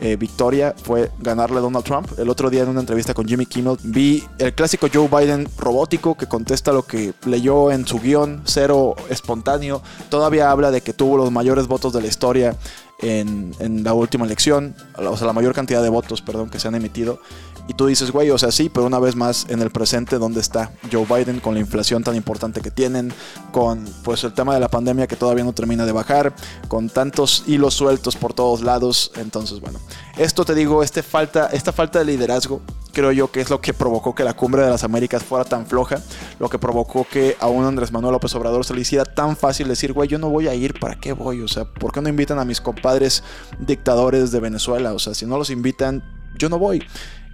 eh, 0.00 0.16
victoria 0.16 0.74
fue 0.76 1.10
ganarle 1.18 1.58
a 1.58 1.60
Donald 1.60 1.84
Trump. 1.84 2.18
El 2.18 2.28
otro 2.28 2.50
día 2.50 2.62
en 2.62 2.68
una 2.68 2.80
entrevista 2.80 3.14
con 3.14 3.26
Jimmy 3.26 3.46
Kimmel 3.46 3.76
vi 3.82 4.24
el 4.38 4.54
clásico 4.54 4.88
Joe 4.92 5.08
Biden 5.08 5.48
robótico 5.58 6.16
que 6.16 6.26
contesta 6.26 6.72
lo 6.72 6.82
que 6.82 7.14
leyó 7.26 7.70
en 7.70 7.86
su 7.86 8.00
guion, 8.00 8.42
cero 8.44 8.94
espontáneo. 9.08 9.82
Todavía 10.08 10.50
habla 10.50 10.70
de 10.70 10.80
que 10.80 10.92
tuvo 10.92 11.16
los 11.16 11.30
mayores 11.30 11.66
votos 11.66 11.92
de 11.92 12.00
la 12.02 12.08
historia 12.08 12.56
en, 13.04 13.84
la 13.84 13.92
última 13.94 14.24
elección, 14.24 14.74
o 14.96 15.16
sea, 15.16 15.26
la 15.26 15.32
mayor 15.32 15.54
cantidad 15.54 15.82
de 15.82 15.88
votos, 15.88 16.22
perdón, 16.22 16.50
que 16.50 16.58
se 16.58 16.68
han 16.68 16.74
emitido. 16.74 17.20
Y 17.66 17.74
tú 17.74 17.86
dices, 17.86 18.10
güey, 18.10 18.30
o 18.30 18.36
sea, 18.36 18.52
sí, 18.52 18.68
pero 18.68 18.86
una 18.86 18.98
vez 18.98 19.16
más 19.16 19.46
en 19.48 19.62
el 19.62 19.70
presente, 19.70 20.18
¿dónde 20.18 20.40
está 20.40 20.70
Joe 20.92 21.06
Biden 21.06 21.40
con 21.40 21.54
la 21.54 21.60
inflación 21.60 22.04
tan 22.04 22.14
importante 22.14 22.60
que 22.60 22.70
tienen? 22.70 23.12
Con 23.52 23.88
pues 24.02 24.22
el 24.24 24.34
tema 24.34 24.52
de 24.52 24.60
la 24.60 24.68
pandemia 24.68 25.06
que 25.06 25.16
todavía 25.16 25.44
no 25.44 25.54
termina 25.54 25.86
de 25.86 25.92
bajar, 25.92 26.34
con 26.68 26.90
tantos 26.90 27.44
hilos 27.46 27.74
sueltos 27.74 28.16
por 28.16 28.34
todos 28.34 28.60
lados. 28.60 29.12
Entonces, 29.16 29.60
bueno, 29.60 29.78
esto 30.18 30.44
te 30.44 30.54
digo, 30.54 30.82
este 30.82 31.02
falta, 31.02 31.46
esta 31.52 31.72
falta 31.72 32.00
de 32.00 32.04
liderazgo, 32.04 32.60
creo 32.94 33.12
yo 33.12 33.30
que 33.30 33.42
es 33.42 33.50
lo 33.50 33.60
que 33.60 33.74
provocó 33.74 34.14
que 34.14 34.24
la 34.24 34.34
cumbre 34.34 34.62
de 34.62 34.70
las 34.70 34.84
Américas 34.84 35.22
fuera 35.22 35.44
tan 35.44 35.66
floja, 35.66 36.00
lo 36.38 36.48
que 36.48 36.58
provocó 36.58 37.06
que 37.10 37.36
a 37.40 37.48
un 37.48 37.64
Andrés 37.64 37.92
Manuel 37.92 38.12
López 38.12 38.34
Obrador 38.34 38.64
se 38.64 38.72
le 38.72 38.80
hiciera 38.80 39.04
tan 39.04 39.36
fácil 39.36 39.68
decir, 39.68 39.92
güey, 39.92 40.08
yo 40.08 40.18
no 40.18 40.30
voy 40.30 40.48
a 40.48 40.54
ir, 40.54 40.78
¿para 40.80 40.98
qué 40.98 41.12
voy? 41.12 41.42
O 41.42 41.48
sea, 41.48 41.66
¿por 41.66 41.92
qué 41.92 42.00
no 42.00 42.08
invitan 42.08 42.38
a 42.38 42.44
mis 42.46 42.62
compadres 42.62 43.22
dictadores 43.58 44.30
de 44.30 44.40
Venezuela? 44.40 44.94
O 44.94 44.98
sea, 44.98 45.12
si 45.12 45.26
no 45.26 45.36
los 45.36 45.50
invitan, 45.50 46.02
yo 46.38 46.48
no 46.48 46.58
voy. 46.58 46.82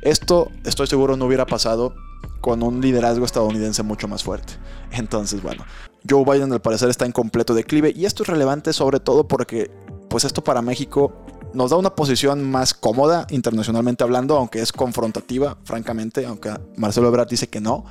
Esto, 0.03 0.51
estoy 0.65 0.87
seguro, 0.87 1.17
no 1.17 1.27
hubiera 1.27 1.47
pasado 1.47 1.95
con 2.41 2.63
un 2.63 2.81
liderazgo 2.81 3.25
estadounidense 3.25 3.83
mucho 3.83 4.09
más 4.09 4.25
fuerte. 4.25 4.55
Entonces, 4.91 5.43
bueno, 5.43 5.65
Joe 6.09 6.25
Biden 6.25 6.53
al 6.53 6.61
parecer 6.61 6.89
está 6.89 7.05
en 7.05 7.13
completo 7.13 7.55
declive 7.55 7.93
y 7.95 8.07
esto 8.07 8.23
es 8.23 8.29
relevante 8.29 8.73
sobre 8.73 9.01
todo 9.01 9.29
porque, 9.29 9.71
pues 10.09 10.25
esto 10.25 10.43
para 10.43 10.63
México 10.63 11.13
nos 11.55 11.71
da 11.71 11.77
una 11.77 11.95
posición 11.95 12.51
más 12.51 12.75
cómoda 12.75 13.27
internacionalmente 13.31 14.05
hablando, 14.05 14.37
aunque 14.37 14.61
es 14.61 14.73
confrontativa, 14.73 15.57
francamente, 15.65 16.27
aunque 16.27 16.53
Marcelo 16.77 17.09
Ebrard 17.09 17.29
dice 17.29 17.49
que 17.49 17.61
no, 17.61 17.85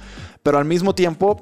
pero 0.44 0.58
al 0.58 0.66
mismo 0.66 0.96
tiempo, 0.96 1.42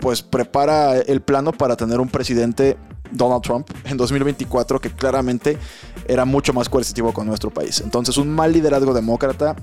pues 0.00 0.22
prepara 0.22 0.98
el 0.98 1.20
plano 1.20 1.52
para 1.52 1.76
tener 1.76 2.00
un 2.00 2.08
presidente 2.08 2.78
Donald 3.12 3.42
Trump 3.42 3.68
en 3.84 3.96
2024 3.96 4.80
que 4.80 4.90
claramente 4.90 5.58
era 6.06 6.24
mucho 6.24 6.52
más 6.52 6.68
coercitivo 6.68 7.12
con 7.12 7.26
nuestro 7.26 7.50
país. 7.50 7.80
Entonces 7.80 8.16
un 8.16 8.30
mal 8.30 8.52
liderazgo 8.52 8.94
demócrata, 8.94 9.56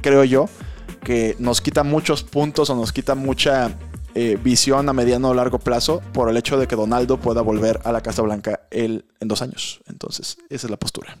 creo 0.00 0.24
yo, 0.24 0.48
que 1.04 1.36
nos 1.38 1.60
quita 1.60 1.82
muchos 1.82 2.22
puntos 2.22 2.70
o 2.70 2.76
nos 2.76 2.92
quita 2.92 3.14
mucha 3.14 3.76
eh, 4.14 4.38
visión 4.42 4.88
a 4.88 4.92
mediano 4.92 5.30
o 5.30 5.34
largo 5.34 5.58
plazo 5.58 6.02
por 6.12 6.28
el 6.28 6.36
hecho 6.36 6.58
de 6.58 6.66
que 6.66 6.76
Donaldo 6.76 7.18
pueda 7.18 7.42
volver 7.42 7.80
a 7.84 7.92
la 7.92 8.00
Casa 8.00 8.22
Blanca 8.22 8.62
él 8.70 9.06
en 9.20 9.28
dos 9.28 9.42
años. 9.42 9.80
Entonces, 9.88 10.38
esa 10.50 10.66
es 10.66 10.70
la 10.70 10.76
postura. 10.76 11.16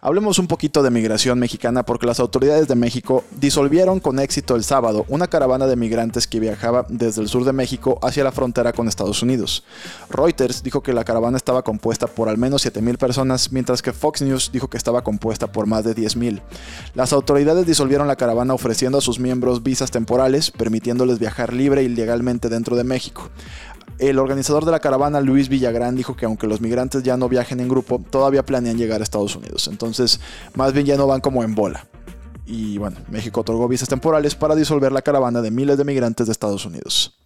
Hablemos 0.00 0.38
un 0.38 0.46
poquito 0.46 0.84
de 0.84 0.92
migración 0.92 1.40
mexicana 1.40 1.82
porque 1.82 2.06
las 2.06 2.20
autoridades 2.20 2.68
de 2.68 2.76
México 2.76 3.24
disolvieron 3.32 3.98
con 3.98 4.20
éxito 4.20 4.54
el 4.54 4.62
sábado 4.62 5.04
una 5.08 5.26
caravana 5.26 5.66
de 5.66 5.74
migrantes 5.74 6.28
que 6.28 6.38
viajaba 6.38 6.86
desde 6.88 7.20
el 7.20 7.28
sur 7.28 7.44
de 7.44 7.52
México 7.52 7.98
hacia 8.00 8.22
la 8.22 8.30
frontera 8.30 8.72
con 8.72 8.86
Estados 8.86 9.24
Unidos. 9.24 9.64
Reuters 10.08 10.62
dijo 10.62 10.84
que 10.84 10.92
la 10.92 11.02
caravana 11.02 11.36
estaba 11.36 11.64
compuesta 11.64 12.06
por 12.06 12.28
al 12.28 12.38
menos 12.38 12.64
7.000 12.64 12.96
personas, 12.96 13.50
mientras 13.50 13.82
que 13.82 13.92
Fox 13.92 14.22
News 14.22 14.50
dijo 14.52 14.68
que 14.68 14.76
estaba 14.76 15.02
compuesta 15.02 15.50
por 15.50 15.66
más 15.66 15.82
de 15.82 15.96
10.000. 15.96 16.42
Las 16.94 17.12
autoridades 17.12 17.66
disolvieron 17.66 18.06
la 18.06 18.14
caravana 18.14 18.54
ofreciendo 18.54 18.98
a 18.98 19.00
sus 19.00 19.18
miembros 19.18 19.64
visas 19.64 19.90
temporales, 19.90 20.52
permitiéndoles 20.52 21.18
viajar 21.18 21.52
libre 21.52 21.82
y 21.82 21.88
legalmente 21.88 22.48
dentro 22.48 22.76
de 22.76 22.84
México. 22.84 23.30
El 23.98 24.18
organizador 24.20 24.64
de 24.64 24.70
la 24.70 24.78
caravana, 24.78 25.20
Luis 25.20 25.48
Villagrán, 25.48 25.96
dijo 25.96 26.14
que 26.14 26.24
aunque 26.24 26.46
los 26.46 26.60
migrantes 26.60 27.02
ya 27.02 27.16
no 27.16 27.28
viajen 27.28 27.58
en 27.58 27.68
grupo, 27.68 28.00
todavía 28.10 28.44
planean 28.44 28.78
llegar 28.78 29.00
a 29.00 29.04
Estados 29.04 29.34
Unidos. 29.34 29.66
Entonces, 29.66 30.20
más 30.54 30.72
bien 30.72 30.86
ya 30.86 30.96
no 30.96 31.06
van 31.08 31.20
como 31.20 31.42
en 31.42 31.56
bola. 31.56 31.86
Y 32.46 32.78
bueno, 32.78 32.96
México 33.10 33.40
otorgó 33.40 33.66
visas 33.66 33.88
temporales 33.88 34.34
para 34.34 34.54
disolver 34.54 34.92
la 34.92 35.02
caravana 35.02 35.42
de 35.42 35.50
miles 35.50 35.76
de 35.76 35.84
migrantes 35.84 36.26
de 36.26 36.32
Estados 36.32 36.64
Unidos. 36.64 37.18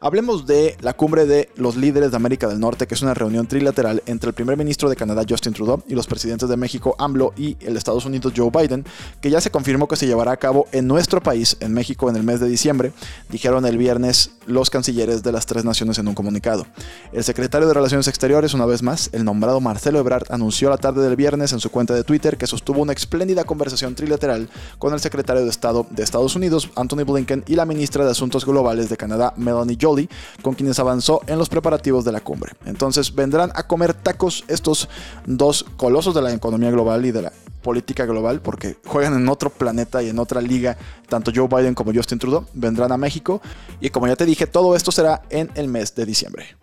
Hablemos 0.00 0.46
de 0.46 0.76
la 0.80 0.94
cumbre 0.94 1.26
de 1.26 1.48
los 1.56 1.76
líderes 1.76 2.10
de 2.10 2.16
América 2.16 2.48
del 2.48 2.60
Norte, 2.60 2.86
que 2.86 2.94
es 2.94 3.02
una 3.02 3.14
reunión 3.14 3.46
trilateral 3.46 4.02
entre 4.06 4.28
el 4.28 4.34
primer 4.34 4.56
ministro 4.56 4.90
de 4.90 4.96
Canadá, 4.96 5.22
Justin 5.28 5.52
Trudeau, 5.52 5.82
y 5.88 5.94
los 5.94 6.06
presidentes 6.06 6.48
de 6.48 6.56
México, 6.56 6.96
AMLO, 6.98 7.32
y 7.36 7.56
el 7.60 7.76
Estados 7.76 8.04
Unidos, 8.04 8.32
Joe 8.36 8.50
Biden, 8.50 8.84
que 9.20 9.30
ya 9.30 9.40
se 9.40 9.50
confirmó 9.50 9.88
que 9.88 9.96
se 9.96 10.06
llevará 10.06 10.32
a 10.32 10.36
cabo 10.36 10.66
en 10.72 10.88
nuestro 10.88 11.22
país, 11.22 11.56
en 11.60 11.72
México, 11.72 12.10
en 12.10 12.16
el 12.16 12.22
mes 12.22 12.40
de 12.40 12.48
diciembre, 12.48 12.92
dijeron 13.28 13.64
el 13.66 13.78
viernes 13.78 14.32
los 14.46 14.70
cancilleres 14.70 15.22
de 15.22 15.32
las 15.32 15.46
tres 15.46 15.64
naciones 15.64 15.98
en 15.98 16.08
un 16.08 16.14
comunicado. 16.14 16.66
El 17.12 17.22
secretario 17.22 17.68
de 17.68 17.74
Relaciones 17.74 18.08
Exteriores, 18.08 18.54
una 18.54 18.66
vez 18.66 18.82
más, 18.82 19.10
el 19.12 19.24
nombrado 19.24 19.60
Marcelo 19.60 19.98
Ebrard, 19.98 20.24
anunció 20.30 20.68
la 20.70 20.78
tarde 20.78 21.02
del 21.02 21.16
viernes 21.16 21.52
en 21.52 21.60
su 21.60 21.70
cuenta 21.70 21.94
de 21.94 22.04
Twitter 22.04 22.36
que 22.36 22.46
sostuvo 22.46 22.82
una 22.82 22.92
espléndida 22.92 23.44
conversación 23.44 23.94
trilateral 23.94 24.48
con 24.78 24.92
el 24.92 25.00
secretario 25.00 25.44
de 25.44 25.50
Estado 25.50 25.86
de 25.90 26.02
Estados 26.02 26.34
Unidos, 26.34 26.70
Anthony 26.74 27.04
Blinken, 27.04 27.44
y 27.46 27.54
la 27.54 27.66
ministra 27.66 28.04
de 28.04 28.10
Asuntos 28.10 28.44
Globales 28.44 28.88
de 28.88 28.96
Canadá, 28.96 29.32
Melanie 29.36 29.61
Jolie, 29.80 30.08
con 30.42 30.54
quienes 30.54 30.78
avanzó 30.78 31.20
en 31.26 31.38
los 31.38 31.48
preparativos 31.48 32.04
de 32.04 32.12
la 32.12 32.20
cumbre. 32.20 32.52
Entonces 32.64 33.14
vendrán 33.14 33.50
a 33.54 33.66
comer 33.66 33.94
tacos 33.94 34.44
estos 34.48 34.88
dos 35.26 35.64
colosos 35.76 36.14
de 36.14 36.22
la 36.22 36.32
economía 36.32 36.70
global 36.70 37.04
y 37.06 37.12
de 37.12 37.22
la 37.22 37.32
política 37.62 38.04
global, 38.06 38.40
porque 38.40 38.76
juegan 38.84 39.14
en 39.14 39.28
otro 39.28 39.50
planeta 39.50 40.02
y 40.02 40.08
en 40.08 40.18
otra 40.18 40.40
liga, 40.40 40.76
tanto 41.08 41.30
Joe 41.34 41.48
Biden 41.48 41.74
como 41.74 41.92
Justin 41.94 42.18
Trudeau, 42.18 42.44
vendrán 42.52 42.92
a 42.92 42.96
México 42.96 43.40
y 43.80 43.90
como 43.90 44.08
ya 44.08 44.16
te 44.16 44.26
dije, 44.26 44.46
todo 44.46 44.76
esto 44.76 44.92
será 44.92 45.22
en 45.30 45.50
el 45.54 45.68
mes 45.68 45.94
de 45.94 46.04
diciembre. 46.04 46.56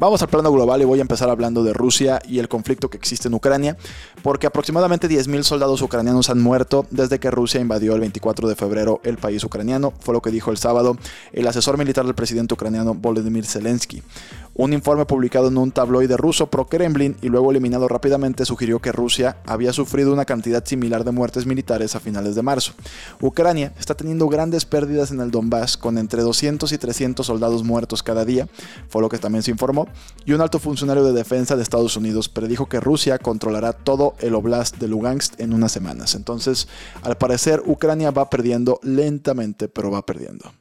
Vamos 0.00 0.22
al 0.22 0.28
plano 0.28 0.50
global 0.50 0.80
y 0.80 0.86
voy 0.86 0.98
a 0.98 1.02
empezar 1.02 1.28
hablando 1.28 1.62
de 1.62 1.74
Rusia 1.74 2.22
y 2.26 2.38
el 2.38 2.48
conflicto 2.48 2.88
que 2.88 2.96
existe 2.96 3.28
en 3.28 3.34
Ucrania, 3.34 3.76
porque 4.22 4.46
aproximadamente 4.46 5.10
10.000 5.10 5.42
soldados 5.42 5.82
ucranianos 5.82 6.30
han 6.30 6.40
muerto 6.40 6.86
desde 6.90 7.18
que 7.18 7.30
Rusia 7.30 7.60
invadió 7.60 7.92
el 7.92 8.00
24 8.00 8.48
de 8.48 8.56
febrero 8.56 9.02
el 9.04 9.18
país 9.18 9.44
ucraniano, 9.44 9.92
fue 10.00 10.14
lo 10.14 10.22
que 10.22 10.30
dijo 10.30 10.52
el 10.52 10.56
sábado 10.56 10.96
el 11.34 11.46
asesor 11.46 11.76
militar 11.76 12.06
del 12.06 12.14
presidente 12.14 12.54
ucraniano 12.54 12.94
Volodymyr 12.94 13.44
Zelensky. 13.44 14.02
Un 14.60 14.74
informe 14.74 15.06
publicado 15.06 15.48
en 15.48 15.56
un 15.56 15.72
tabloide 15.72 16.18
ruso 16.18 16.50
pro-Kremlin 16.50 17.16
y 17.22 17.30
luego 17.30 17.50
eliminado 17.50 17.88
rápidamente 17.88 18.44
sugirió 18.44 18.78
que 18.78 18.92
Rusia 18.92 19.38
había 19.46 19.72
sufrido 19.72 20.12
una 20.12 20.26
cantidad 20.26 20.62
similar 20.62 21.02
de 21.02 21.12
muertes 21.12 21.46
militares 21.46 21.96
a 21.96 22.00
finales 22.00 22.34
de 22.34 22.42
marzo. 22.42 22.74
Ucrania 23.22 23.72
está 23.78 23.94
teniendo 23.94 24.28
grandes 24.28 24.66
pérdidas 24.66 25.12
en 25.12 25.20
el 25.20 25.30
Donbass 25.30 25.78
con 25.78 25.96
entre 25.96 26.20
200 26.20 26.70
y 26.72 26.76
300 26.76 27.26
soldados 27.26 27.64
muertos 27.64 28.02
cada 28.02 28.26
día, 28.26 28.48
fue 28.90 29.00
lo 29.00 29.08
que 29.08 29.16
también 29.16 29.42
se 29.42 29.50
informó, 29.50 29.88
y 30.26 30.34
un 30.34 30.42
alto 30.42 30.58
funcionario 30.58 31.04
de 31.04 31.14
defensa 31.14 31.56
de 31.56 31.62
Estados 31.62 31.96
Unidos 31.96 32.28
predijo 32.28 32.68
que 32.68 32.80
Rusia 32.80 33.16
controlará 33.16 33.72
todo 33.72 34.14
el 34.18 34.34
oblast 34.34 34.76
de 34.76 34.88
Lugansk 34.88 35.40
en 35.40 35.54
unas 35.54 35.72
semanas. 35.72 36.14
Entonces, 36.14 36.68
al 37.00 37.16
parecer, 37.16 37.62
Ucrania 37.64 38.10
va 38.10 38.28
perdiendo 38.28 38.78
lentamente, 38.82 39.68
pero 39.68 39.90
va 39.90 40.04
perdiendo. 40.04 40.52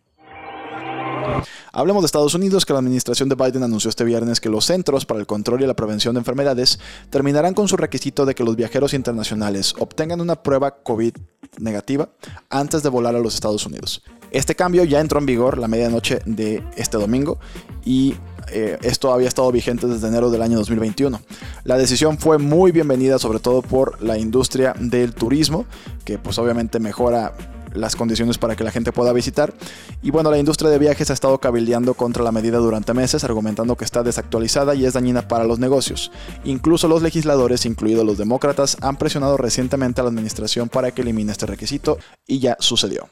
Hablemos 1.71 2.01
de 2.01 2.07
Estados 2.07 2.33
Unidos, 2.33 2.65
que 2.65 2.73
la 2.73 2.79
administración 2.79 3.29
de 3.29 3.35
Biden 3.35 3.63
anunció 3.63 3.89
este 3.89 4.03
viernes 4.03 4.41
que 4.41 4.49
los 4.49 4.65
Centros 4.65 5.05
para 5.05 5.19
el 5.19 5.27
Control 5.27 5.61
y 5.61 5.67
la 5.67 5.75
Prevención 5.75 6.15
de 6.15 6.19
Enfermedades 6.19 6.79
terminarán 7.09 7.53
con 7.53 7.67
su 7.67 7.77
requisito 7.77 8.25
de 8.25 8.33
que 8.33 8.43
los 8.43 8.55
viajeros 8.55 8.93
internacionales 8.93 9.75
obtengan 9.77 10.21
una 10.21 10.41
prueba 10.41 10.71
COVID 10.81 11.13
negativa 11.59 12.09
antes 12.49 12.81
de 12.81 12.89
volar 12.89 13.15
a 13.15 13.19
los 13.19 13.35
Estados 13.35 13.65
Unidos. 13.65 14.03
Este 14.31 14.55
cambio 14.55 14.83
ya 14.83 14.99
entró 14.99 15.19
en 15.19 15.25
vigor 15.25 15.57
la 15.57 15.67
medianoche 15.67 16.21
de 16.25 16.63
este 16.75 16.97
domingo 16.97 17.39
y 17.85 18.15
eh, 18.51 18.77
esto 18.81 19.11
había 19.13 19.27
estado 19.27 19.51
vigente 19.51 19.87
desde 19.87 20.07
enero 20.07 20.31
del 20.31 20.41
año 20.41 20.57
2021. 20.57 21.19
La 21.63 21.77
decisión 21.77 22.17
fue 22.17 22.37
muy 22.37 22.71
bienvenida 22.71 23.19
sobre 23.19 23.39
todo 23.39 23.61
por 23.61 24.01
la 24.01 24.17
industria 24.17 24.73
del 24.79 25.13
turismo, 25.13 25.65
que 26.03 26.17
pues 26.17 26.37
obviamente 26.39 26.79
mejora 26.79 27.33
las 27.79 27.95
condiciones 27.95 28.37
para 28.37 28.55
que 28.55 28.63
la 28.63 28.71
gente 28.71 28.91
pueda 28.91 29.13
visitar. 29.13 29.53
Y 30.01 30.11
bueno, 30.11 30.31
la 30.31 30.37
industria 30.37 30.69
de 30.69 30.79
viajes 30.79 31.09
ha 31.09 31.13
estado 31.13 31.39
cabildeando 31.39 31.93
contra 31.93 32.23
la 32.23 32.31
medida 32.31 32.57
durante 32.57 32.93
meses, 32.93 33.23
argumentando 33.23 33.75
que 33.75 33.85
está 33.85 34.03
desactualizada 34.03 34.75
y 34.75 34.85
es 34.85 34.93
dañina 34.93 35.27
para 35.27 35.45
los 35.45 35.59
negocios. 35.59 36.11
Incluso 36.43 36.87
los 36.87 37.01
legisladores, 37.01 37.65
incluidos 37.65 38.05
los 38.05 38.17
demócratas, 38.17 38.77
han 38.81 38.97
presionado 38.97 39.37
recientemente 39.37 40.01
a 40.01 40.03
la 40.03 40.09
administración 40.09 40.69
para 40.69 40.91
que 40.91 41.01
elimine 41.01 41.31
este 41.31 41.45
requisito 41.45 41.97
y 42.27 42.39
ya 42.39 42.55
sucedió. 42.59 43.09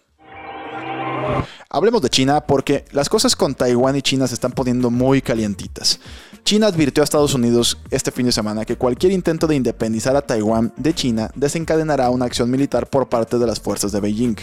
Hablemos 1.69 2.01
de 2.01 2.09
China 2.09 2.41
porque 2.41 2.85
las 2.91 3.09
cosas 3.09 3.35
con 3.35 3.53
Taiwán 3.53 3.95
y 3.95 4.01
China 4.01 4.27
se 4.27 4.35
están 4.35 4.51
poniendo 4.51 4.89
muy 4.89 5.21
calientitas. 5.21 5.99
China 6.47 6.67
advirtió 6.67 7.03
a 7.03 7.03
Estados 7.03 7.33
Unidos 7.33 7.77
este 7.91 8.09
fin 8.09 8.25
de 8.25 8.31
semana 8.31 8.63
que 8.63 8.77
cualquier 8.77 9.11
intento 9.11 9.47
de 9.47 9.55
independizar 9.57 10.15
a 10.15 10.21
Taiwán 10.21 10.71
de 10.77 10.93
China 10.93 11.29
desencadenará 11.35 12.09
una 12.09 12.23
acción 12.23 12.49
militar 12.49 12.87
por 12.87 13.09
parte 13.09 13.37
de 13.37 13.45
las 13.45 13.59
fuerzas 13.59 13.91
de 13.91 13.99
Beijing. 13.99 14.37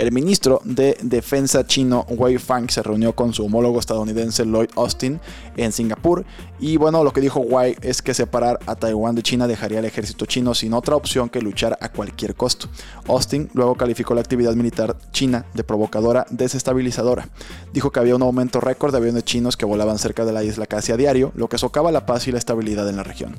El 0.00 0.12
ministro 0.12 0.62
de 0.64 0.96
Defensa 1.02 1.66
chino 1.66 2.06
Wei 2.08 2.38
Fang 2.38 2.70
se 2.70 2.82
reunió 2.82 3.14
con 3.14 3.34
su 3.34 3.44
homólogo 3.44 3.78
estadounidense 3.78 4.46
Lloyd 4.46 4.70
Austin 4.74 5.20
en 5.58 5.72
Singapur 5.72 6.24
y 6.58 6.78
bueno, 6.78 7.04
lo 7.04 7.12
que 7.12 7.20
dijo 7.20 7.40
Wei 7.40 7.76
es 7.82 8.00
que 8.00 8.14
separar 8.14 8.58
a 8.64 8.76
Taiwán 8.76 9.14
de 9.14 9.22
China 9.22 9.46
dejaría 9.46 9.78
al 9.78 9.84
ejército 9.84 10.24
chino 10.24 10.54
sin 10.54 10.72
otra 10.72 10.96
opción 10.96 11.28
que 11.28 11.42
luchar 11.42 11.76
a 11.82 11.90
cualquier 11.90 12.34
costo. 12.34 12.68
Austin 13.08 13.50
luego 13.52 13.74
calificó 13.74 14.14
la 14.14 14.22
actividad 14.22 14.54
militar 14.54 14.96
china 15.12 15.44
de 15.52 15.64
provocadora 15.64 16.24
desestabilizadora. 16.30 17.28
Dijo 17.74 17.92
que 17.92 18.00
había 18.00 18.16
un 18.16 18.22
aumento 18.22 18.58
récord 18.58 18.92
de 18.92 18.98
aviones 18.98 19.24
chinos 19.24 19.58
que 19.58 19.66
volaban 19.66 19.98
cerca 19.98 20.24
de 20.24 20.32
la 20.32 20.42
isla 20.42 20.64
casi 20.64 20.92
a 20.92 20.96
diario, 20.96 21.30
lo 21.34 21.50
que 21.50 21.58
socava 21.58 21.92
la 21.92 22.06
paz 22.06 22.26
y 22.26 22.32
la 22.32 22.38
estabilidad 22.38 22.88
en 22.88 22.96
la 22.96 23.02
región. 23.02 23.38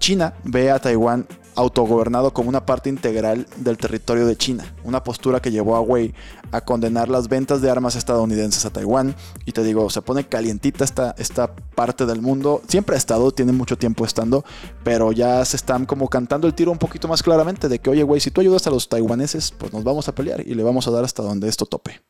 China 0.00 0.34
ve 0.42 0.72
a 0.72 0.80
Taiwán 0.80 1.28
autogobernado 1.54 2.32
como 2.32 2.48
una 2.48 2.64
parte 2.64 2.88
integral 2.88 3.46
del 3.56 3.78
territorio 3.78 4.26
de 4.26 4.36
China, 4.36 4.74
una 4.84 5.04
postura 5.04 5.40
que 5.40 5.50
llevó 5.50 5.76
a 5.76 5.80
Wei 5.80 6.14
a 6.50 6.60
condenar 6.60 7.08
las 7.08 7.28
ventas 7.28 7.62
de 7.62 7.70
armas 7.70 7.96
estadounidenses 7.96 8.64
a 8.64 8.70
Taiwán. 8.70 9.14
Y 9.46 9.52
te 9.52 9.62
digo, 9.62 9.88
se 9.90 10.02
pone 10.02 10.24
calientita 10.24 10.84
esta, 10.84 11.14
esta 11.18 11.54
parte 11.54 12.06
del 12.06 12.20
mundo. 12.20 12.62
Siempre 12.68 12.94
ha 12.94 12.98
estado, 12.98 13.32
tiene 13.32 13.52
mucho 13.52 13.76
tiempo 13.76 14.04
estando, 14.04 14.44
pero 14.84 15.12
ya 15.12 15.44
se 15.44 15.56
están 15.56 15.86
como 15.86 16.08
cantando 16.08 16.46
el 16.46 16.54
tiro 16.54 16.70
un 16.70 16.78
poquito 16.78 17.08
más 17.08 17.22
claramente 17.22 17.68
de 17.68 17.78
que, 17.78 17.90
oye, 17.90 18.02
güey, 18.02 18.20
si 18.20 18.30
tú 18.30 18.40
ayudas 18.40 18.66
a 18.66 18.70
los 18.70 18.88
taiwaneses, 18.88 19.52
pues 19.52 19.72
nos 19.72 19.84
vamos 19.84 20.08
a 20.08 20.14
pelear 20.14 20.40
y 20.46 20.54
le 20.54 20.62
vamos 20.62 20.86
a 20.86 20.90
dar 20.90 21.04
hasta 21.04 21.22
donde 21.22 21.48
esto 21.48 21.66
tope. 21.66 22.02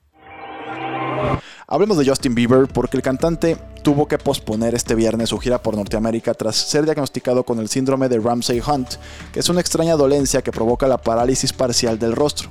Hablemos 1.66 1.96
de 1.96 2.06
Justin 2.06 2.34
Bieber 2.34 2.68
porque 2.68 2.96
el 2.96 3.02
cantante 3.02 3.56
tuvo 3.82 4.06
que 4.06 4.18
posponer 4.18 4.74
este 4.74 4.94
viernes 4.94 5.30
su 5.30 5.38
gira 5.38 5.62
por 5.62 5.76
Norteamérica 5.76 6.34
tras 6.34 6.56
ser 6.56 6.84
diagnosticado 6.84 7.44
con 7.44 7.58
el 7.58 7.68
síndrome 7.68 8.08
de 8.08 8.18
Ramsay 8.18 8.60
Hunt, 8.60 8.94
que 9.32 9.40
es 9.40 9.48
una 9.48 9.60
extraña 9.60 9.96
dolencia 9.96 10.42
que 10.42 10.52
provoca 10.52 10.86
la 10.86 10.98
parálisis 10.98 11.52
parcial 11.52 11.98
del 11.98 12.12
rostro. 12.12 12.48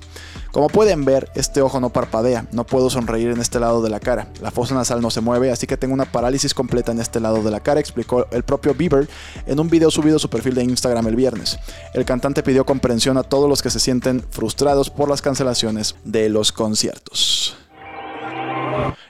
Como 0.51 0.67
pueden 0.67 1.05
ver, 1.05 1.31
este 1.35 1.61
ojo 1.61 1.79
no 1.79 1.91
parpadea, 1.91 2.45
no 2.51 2.65
puedo 2.65 2.89
sonreír 2.89 3.29
en 3.29 3.39
este 3.39 3.59
lado 3.59 3.81
de 3.81 3.89
la 3.89 4.01
cara, 4.01 4.27
la 4.41 4.51
fosa 4.51 4.75
nasal 4.75 5.01
no 5.01 5.09
se 5.09 5.21
mueve, 5.21 5.49
así 5.49 5.65
que 5.65 5.77
tengo 5.77 5.93
una 5.93 6.11
parálisis 6.11 6.53
completa 6.53 6.91
en 6.91 6.99
este 6.99 7.21
lado 7.21 7.41
de 7.41 7.51
la 7.51 7.61
cara, 7.61 7.79
explicó 7.79 8.27
el 8.31 8.43
propio 8.43 8.73
Bieber 8.73 9.07
en 9.45 9.59
un 9.59 9.69
video 9.69 9.89
subido 9.91 10.17
a 10.17 10.19
su 10.19 10.29
perfil 10.29 10.55
de 10.55 10.63
Instagram 10.63 11.07
el 11.07 11.15
viernes. 11.15 11.57
El 11.93 12.03
cantante 12.03 12.43
pidió 12.43 12.65
comprensión 12.65 13.17
a 13.17 13.23
todos 13.23 13.47
los 13.47 13.61
que 13.61 13.69
se 13.69 13.79
sienten 13.79 14.21
frustrados 14.29 14.89
por 14.89 15.09
las 15.09 15.21
cancelaciones 15.21 15.95
de 16.03 16.27
los 16.27 16.51
conciertos. 16.51 17.60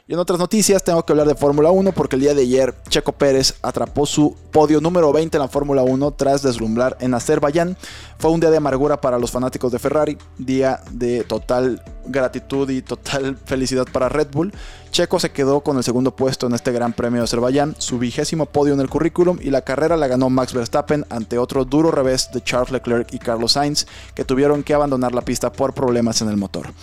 Y 0.07 0.13
en 0.13 0.19
otras 0.19 0.39
noticias 0.39 0.83
tengo 0.83 1.03
que 1.05 1.13
hablar 1.13 1.27
de 1.27 1.35
Fórmula 1.35 1.71
1 1.71 1.91
porque 1.91 2.15
el 2.15 2.21
día 2.21 2.33
de 2.33 2.41
ayer 2.41 2.75
Checo 2.89 3.11
Pérez 3.11 3.55
atrapó 3.61 4.05
su 4.05 4.35
podio 4.51 4.81
número 4.81 5.11
20 5.11 5.37
en 5.37 5.41
la 5.41 5.47
Fórmula 5.47 5.83
1 5.83 6.11
tras 6.11 6.41
deslumbrar 6.41 6.97
en 6.99 7.13
Azerbaiyán. 7.13 7.77
Fue 8.17 8.31
un 8.31 8.39
día 8.39 8.49
de 8.49 8.57
amargura 8.57 8.99
para 8.99 9.17
los 9.17 9.31
fanáticos 9.31 9.71
de 9.71 9.79
Ferrari, 9.79 10.17
día 10.37 10.81
de 10.91 11.23
total 11.23 11.81
gratitud 12.05 12.69
y 12.69 12.81
total 12.81 13.37
felicidad 13.45 13.85
para 13.91 14.09
Red 14.09 14.29
Bull. 14.31 14.53
Checo 14.91 15.19
se 15.19 15.31
quedó 15.31 15.61
con 15.61 15.77
el 15.77 15.83
segundo 15.83 16.15
puesto 16.15 16.47
en 16.47 16.53
este 16.53 16.73
Gran 16.73 16.91
Premio 16.91 17.21
de 17.21 17.23
Azerbaiyán, 17.23 17.75
su 17.77 17.97
vigésimo 17.97 18.45
podio 18.45 18.73
en 18.73 18.81
el 18.81 18.89
currículum 18.89 19.37
y 19.41 19.49
la 19.49 19.61
carrera 19.61 19.95
la 19.95 20.07
ganó 20.07 20.29
Max 20.29 20.53
Verstappen 20.53 21.05
ante 21.09 21.37
otro 21.37 21.63
duro 21.63 21.91
revés 21.91 22.29
de 22.33 22.43
Charles 22.43 22.71
Leclerc 22.71 23.13
y 23.13 23.19
Carlos 23.19 23.53
Sainz 23.53 23.87
que 24.13 24.25
tuvieron 24.25 24.63
que 24.63 24.73
abandonar 24.73 25.13
la 25.13 25.21
pista 25.21 25.53
por 25.53 25.73
problemas 25.73 26.21
en 26.21 26.27
el 26.27 26.35
motor. 26.35 26.73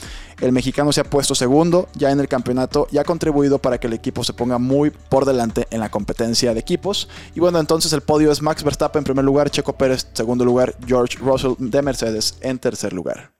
El 0.40 0.52
mexicano 0.52 0.92
se 0.92 1.00
ha 1.00 1.04
puesto 1.04 1.34
segundo 1.34 1.88
ya 1.94 2.10
en 2.10 2.20
el 2.20 2.28
campeonato 2.28 2.87
y 2.90 2.98
ha 2.98 3.04
contribuido 3.04 3.58
para 3.58 3.78
que 3.78 3.88
el 3.88 3.92
equipo 3.92 4.25
se 4.25 4.32
ponga 4.32 4.58
muy 4.58 4.90
por 4.90 5.25
delante 5.25 5.66
en 5.70 5.80
la 5.80 5.90
competencia 5.90 6.54
de 6.54 6.60
equipos. 6.60 7.08
Y 7.34 7.40
bueno, 7.40 7.58
entonces 7.58 7.92
el 7.92 8.00
podio 8.02 8.30
es 8.30 8.40
Max 8.40 8.62
Verstappen 8.62 9.00
en 9.00 9.04
primer 9.04 9.25
lugar, 9.25 9.50
Checo 9.50 9.76
Pérez 9.76 10.06
segundo 10.12 10.44
lugar, 10.44 10.76
George 10.87 11.18
Russell 11.18 11.54
de 11.58 11.82
Mercedes 11.82 12.37
en 12.40 12.58
tercer 12.58 12.92
lugar. 12.92 13.38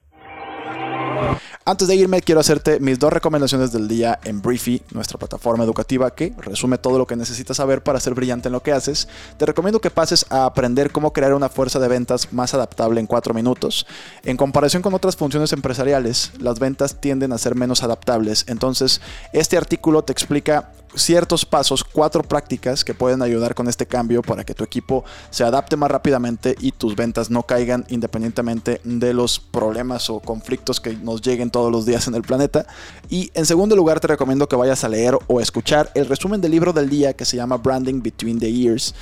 Antes 1.69 1.87
de 1.87 1.95
irme, 1.95 2.23
quiero 2.23 2.41
hacerte 2.41 2.79
mis 2.79 2.97
dos 2.97 3.13
recomendaciones 3.13 3.71
del 3.71 3.87
día 3.87 4.17
en 4.23 4.41
Briefy, 4.41 4.81
nuestra 4.89 5.19
plataforma 5.19 5.63
educativa 5.63 6.09
que 6.09 6.33
resume 6.39 6.79
todo 6.79 6.97
lo 6.97 7.05
que 7.05 7.15
necesitas 7.15 7.57
saber 7.57 7.83
para 7.83 7.99
ser 7.99 8.15
brillante 8.15 8.47
en 8.47 8.53
lo 8.53 8.63
que 8.63 8.71
haces. 8.71 9.07
Te 9.37 9.45
recomiendo 9.45 9.79
que 9.79 9.91
pases 9.91 10.25
a 10.31 10.45
aprender 10.45 10.91
cómo 10.91 11.13
crear 11.13 11.35
una 11.35 11.47
fuerza 11.47 11.77
de 11.77 11.87
ventas 11.87 12.33
más 12.33 12.55
adaptable 12.55 12.99
en 12.99 13.05
4 13.05 13.35
minutos. 13.35 13.85
En 14.23 14.35
comparación 14.35 14.81
con 14.81 14.95
otras 14.95 15.15
funciones 15.15 15.53
empresariales, 15.53 16.31
las 16.39 16.57
ventas 16.57 16.99
tienden 16.99 17.33
a 17.33 17.37
ser 17.37 17.53
menos 17.53 17.83
adaptables. 17.83 18.45
Entonces, 18.47 18.99
este 19.31 19.55
artículo 19.55 20.01
te 20.01 20.11
explica 20.11 20.71
ciertos 20.95 21.45
pasos, 21.45 21.83
cuatro 21.83 22.23
prácticas 22.23 22.83
que 22.83 22.93
pueden 22.93 23.21
ayudar 23.21 23.55
con 23.55 23.67
este 23.67 23.85
cambio 23.85 24.21
para 24.21 24.43
que 24.43 24.53
tu 24.53 24.63
equipo 24.63 25.03
se 25.29 25.43
adapte 25.43 25.75
más 25.75 25.91
rápidamente 25.91 26.55
y 26.59 26.71
tus 26.71 26.95
ventas 26.95 27.29
no 27.29 27.43
caigan 27.43 27.85
independientemente 27.89 28.81
de 28.83 29.13
los 29.13 29.39
problemas 29.39 30.09
o 30.09 30.19
conflictos 30.19 30.79
que 30.79 30.93
nos 30.93 31.21
lleguen 31.21 31.51
todos 31.51 31.71
los 31.71 31.85
días 31.85 32.07
en 32.07 32.15
el 32.15 32.21
planeta. 32.21 32.65
Y 33.09 33.31
en 33.33 33.45
segundo 33.45 33.75
lugar 33.75 33.99
te 33.99 34.07
recomiendo 34.07 34.47
que 34.47 34.55
vayas 34.55 34.83
a 34.83 34.89
leer 34.89 35.17
o 35.27 35.39
escuchar 35.39 35.91
el 35.95 36.07
resumen 36.07 36.41
del 36.41 36.51
libro 36.51 36.73
del 36.73 36.89
día 36.89 37.13
que 37.13 37.25
se 37.25 37.37
llama 37.37 37.57
Branding 37.57 38.01
Between 38.01 38.39
the 38.39 38.51
Years 38.51 38.93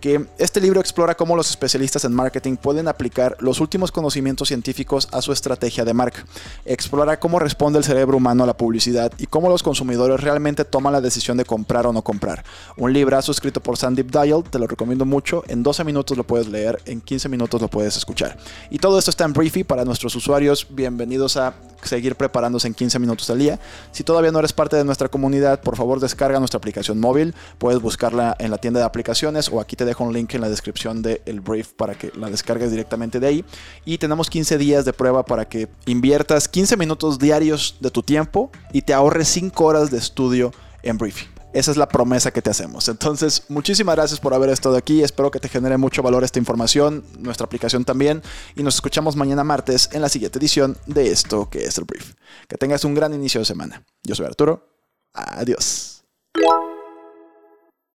que 0.00 0.26
este 0.38 0.60
libro 0.60 0.80
explora 0.80 1.14
cómo 1.14 1.36
los 1.36 1.50
especialistas 1.50 2.04
en 2.04 2.12
marketing 2.12 2.56
pueden 2.56 2.88
aplicar 2.88 3.36
los 3.40 3.60
últimos 3.60 3.92
conocimientos 3.92 4.48
científicos 4.48 5.08
a 5.12 5.22
su 5.22 5.32
estrategia 5.32 5.84
de 5.84 5.94
marca. 5.94 6.24
Explora 6.64 7.18
cómo 7.18 7.38
responde 7.38 7.78
el 7.78 7.84
cerebro 7.84 8.16
humano 8.16 8.44
a 8.44 8.46
la 8.46 8.56
publicidad 8.56 9.12
y 9.18 9.26
cómo 9.26 9.48
los 9.48 9.62
consumidores 9.62 10.20
realmente 10.20 10.64
toman 10.64 10.92
la 10.92 11.00
decisión 11.00 11.36
de 11.36 11.44
comprar 11.44 11.86
o 11.86 11.92
no 11.92 12.02
comprar. 12.02 12.44
Un 12.76 12.92
librazo 12.92 13.32
escrito 13.32 13.60
por 13.60 13.76
Sandeep 13.76 14.10
Dial, 14.10 14.44
te 14.44 14.58
lo 14.58 14.66
recomiendo 14.66 15.04
mucho. 15.04 15.44
En 15.48 15.62
12 15.62 15.84
minutos 15.84 16.16
lo 16.16 16.24
puedes 16.24 16.48
leer, 16.48 16.80
en 16.86 17.00
15 17.00 17.28
minutos 17.28 17.60
lo 17.60 17.68
puedes 17.68 17.96
escuchar. 17.96 18.36
Y 18.70 18.78
todo 18.78 18.98
esto 18.98 19.10
está 19.10 19.24
en 19.24 19.32
Briefy 19.32 19.64
para 19.64 19.84
nuestros 19.84 20.14
usuarios. 20.14 20.66
Bienvenidos 20.70 21.36
a 21.36 21.54
seguir 21.82 22.16
preparándose 22.16 22.66
en 22.68 22.74
15 22.74 22.98
minutos 22.98 23.30
al 23.30 23.38
día. 23.38 23.58
Si 23.92 24.04
todavía 24.04 24.30
no 24.32 24.38
eres 24.38 24.52
parte 24.52 24.76
de 24.76 24.84
nuestra 24.84 25.08
comunidad, 25.08 25.60
por 25.60 25.76
favor 25.76 26.00
descarga 26.00 26.38
nuestra 26.38 26.58
aplicación 26.58 27.00
móvil. 27.00 27.34
Puedes 27.58 27.80
buscarla 27.80 28.36
en 28.38 28.50
la 28.50 28.58
tienda 28.58 28.80
de 28.80 28.86
aplicaciones 28.86 29.48
o 29.48 29.60
aquí 29.60 29.76
te 29.76 29.84
dejo 29.86 30.04
un 30.04 30.12
link 30.12 30.34
en 30.34 30.42
la 30.42 30.50
descripción 30.50 31.00
del 31.00 31.40
brief 31.40 31.72
para 31.72 31.94
que 31.96 32.12
la 32.14 32.28
descargues 32.28 32.70
directamente 32.70 33.20
de 33.20 33.26
ahí. 33.26 33.44
Y 33.84 33.98
tenemos 33.98 34.28
15 34.28 34.58
días 34.58 34.84
de 34.84 34.92
prueba 34.92 35.24
para 35.24 35.48
que 35.48 35.68
inviertas 35.86 36.48
15 36.48 36.76
minutos 36.76 37.18
diarios 37.18 37.76
de 37.80 37.90
tu 37.90 38.02
tiempo 38.02 38.50
y 38.72 38.82
te 38.82 38.92
ahorres 38.92 39.28
5 39.28 39.64
horas 39.64 39.90
de 39.90 39.98
estudio 39.98 40.52
en 40.82 40.98
Briefing. 40.98 41.28
Esa 41.56 41.70
es 41.70 41.78
la 41.78 41.88
promesa 41.88 42.32
que 42.32 42.42
te 42.42 42.50
hacemos. 42.50 42.86
Entonces, 42.88 43.44
muchísimas 43.48 43.96
gracias 43.96 44.20
por 44.20 44.34
haber 44.34 44.50
estado 44.50 44.76
aquí. 44.76 45.02
Espero 45.02 45.30
que 45.30 45.40
te 45.40 45.48
genere 45.48 45.78
mucho 45.78 46.02
valor 46.02 46.22
esta 46.22 46.38
información, 46.38 47.02
nuestra 47.18 47.46
aplicación 47.46 47.86
también. 47.86 48.22
Y 48.56 48.62
nos 48.62 48.74
escuchamos 48.74 49.16
mañana 49.16 49.42
martes 49.42 49.88
en 49.92 50.02
la 50.02 50.10
siguiente 50.10 50.38
edición 50.38 50.76
de 50.84 51.10
esto 51.10 51.48
que 51.48 51.64
es 51.64 51.78
el 51.78 51.84
brief. 51.84 52.12
Que 52.46 52.58
tengas 52.58 52.84
un 52.84 52.94
gran 52.94 53.14
inicio 53.14 53.40
de 53.40 53.46
semana. 53.46 53.82
Yo 54.02 54.14
soy 54.14 54.26
Arturo. 54.26 54.68
Adiós. 55.14 56.04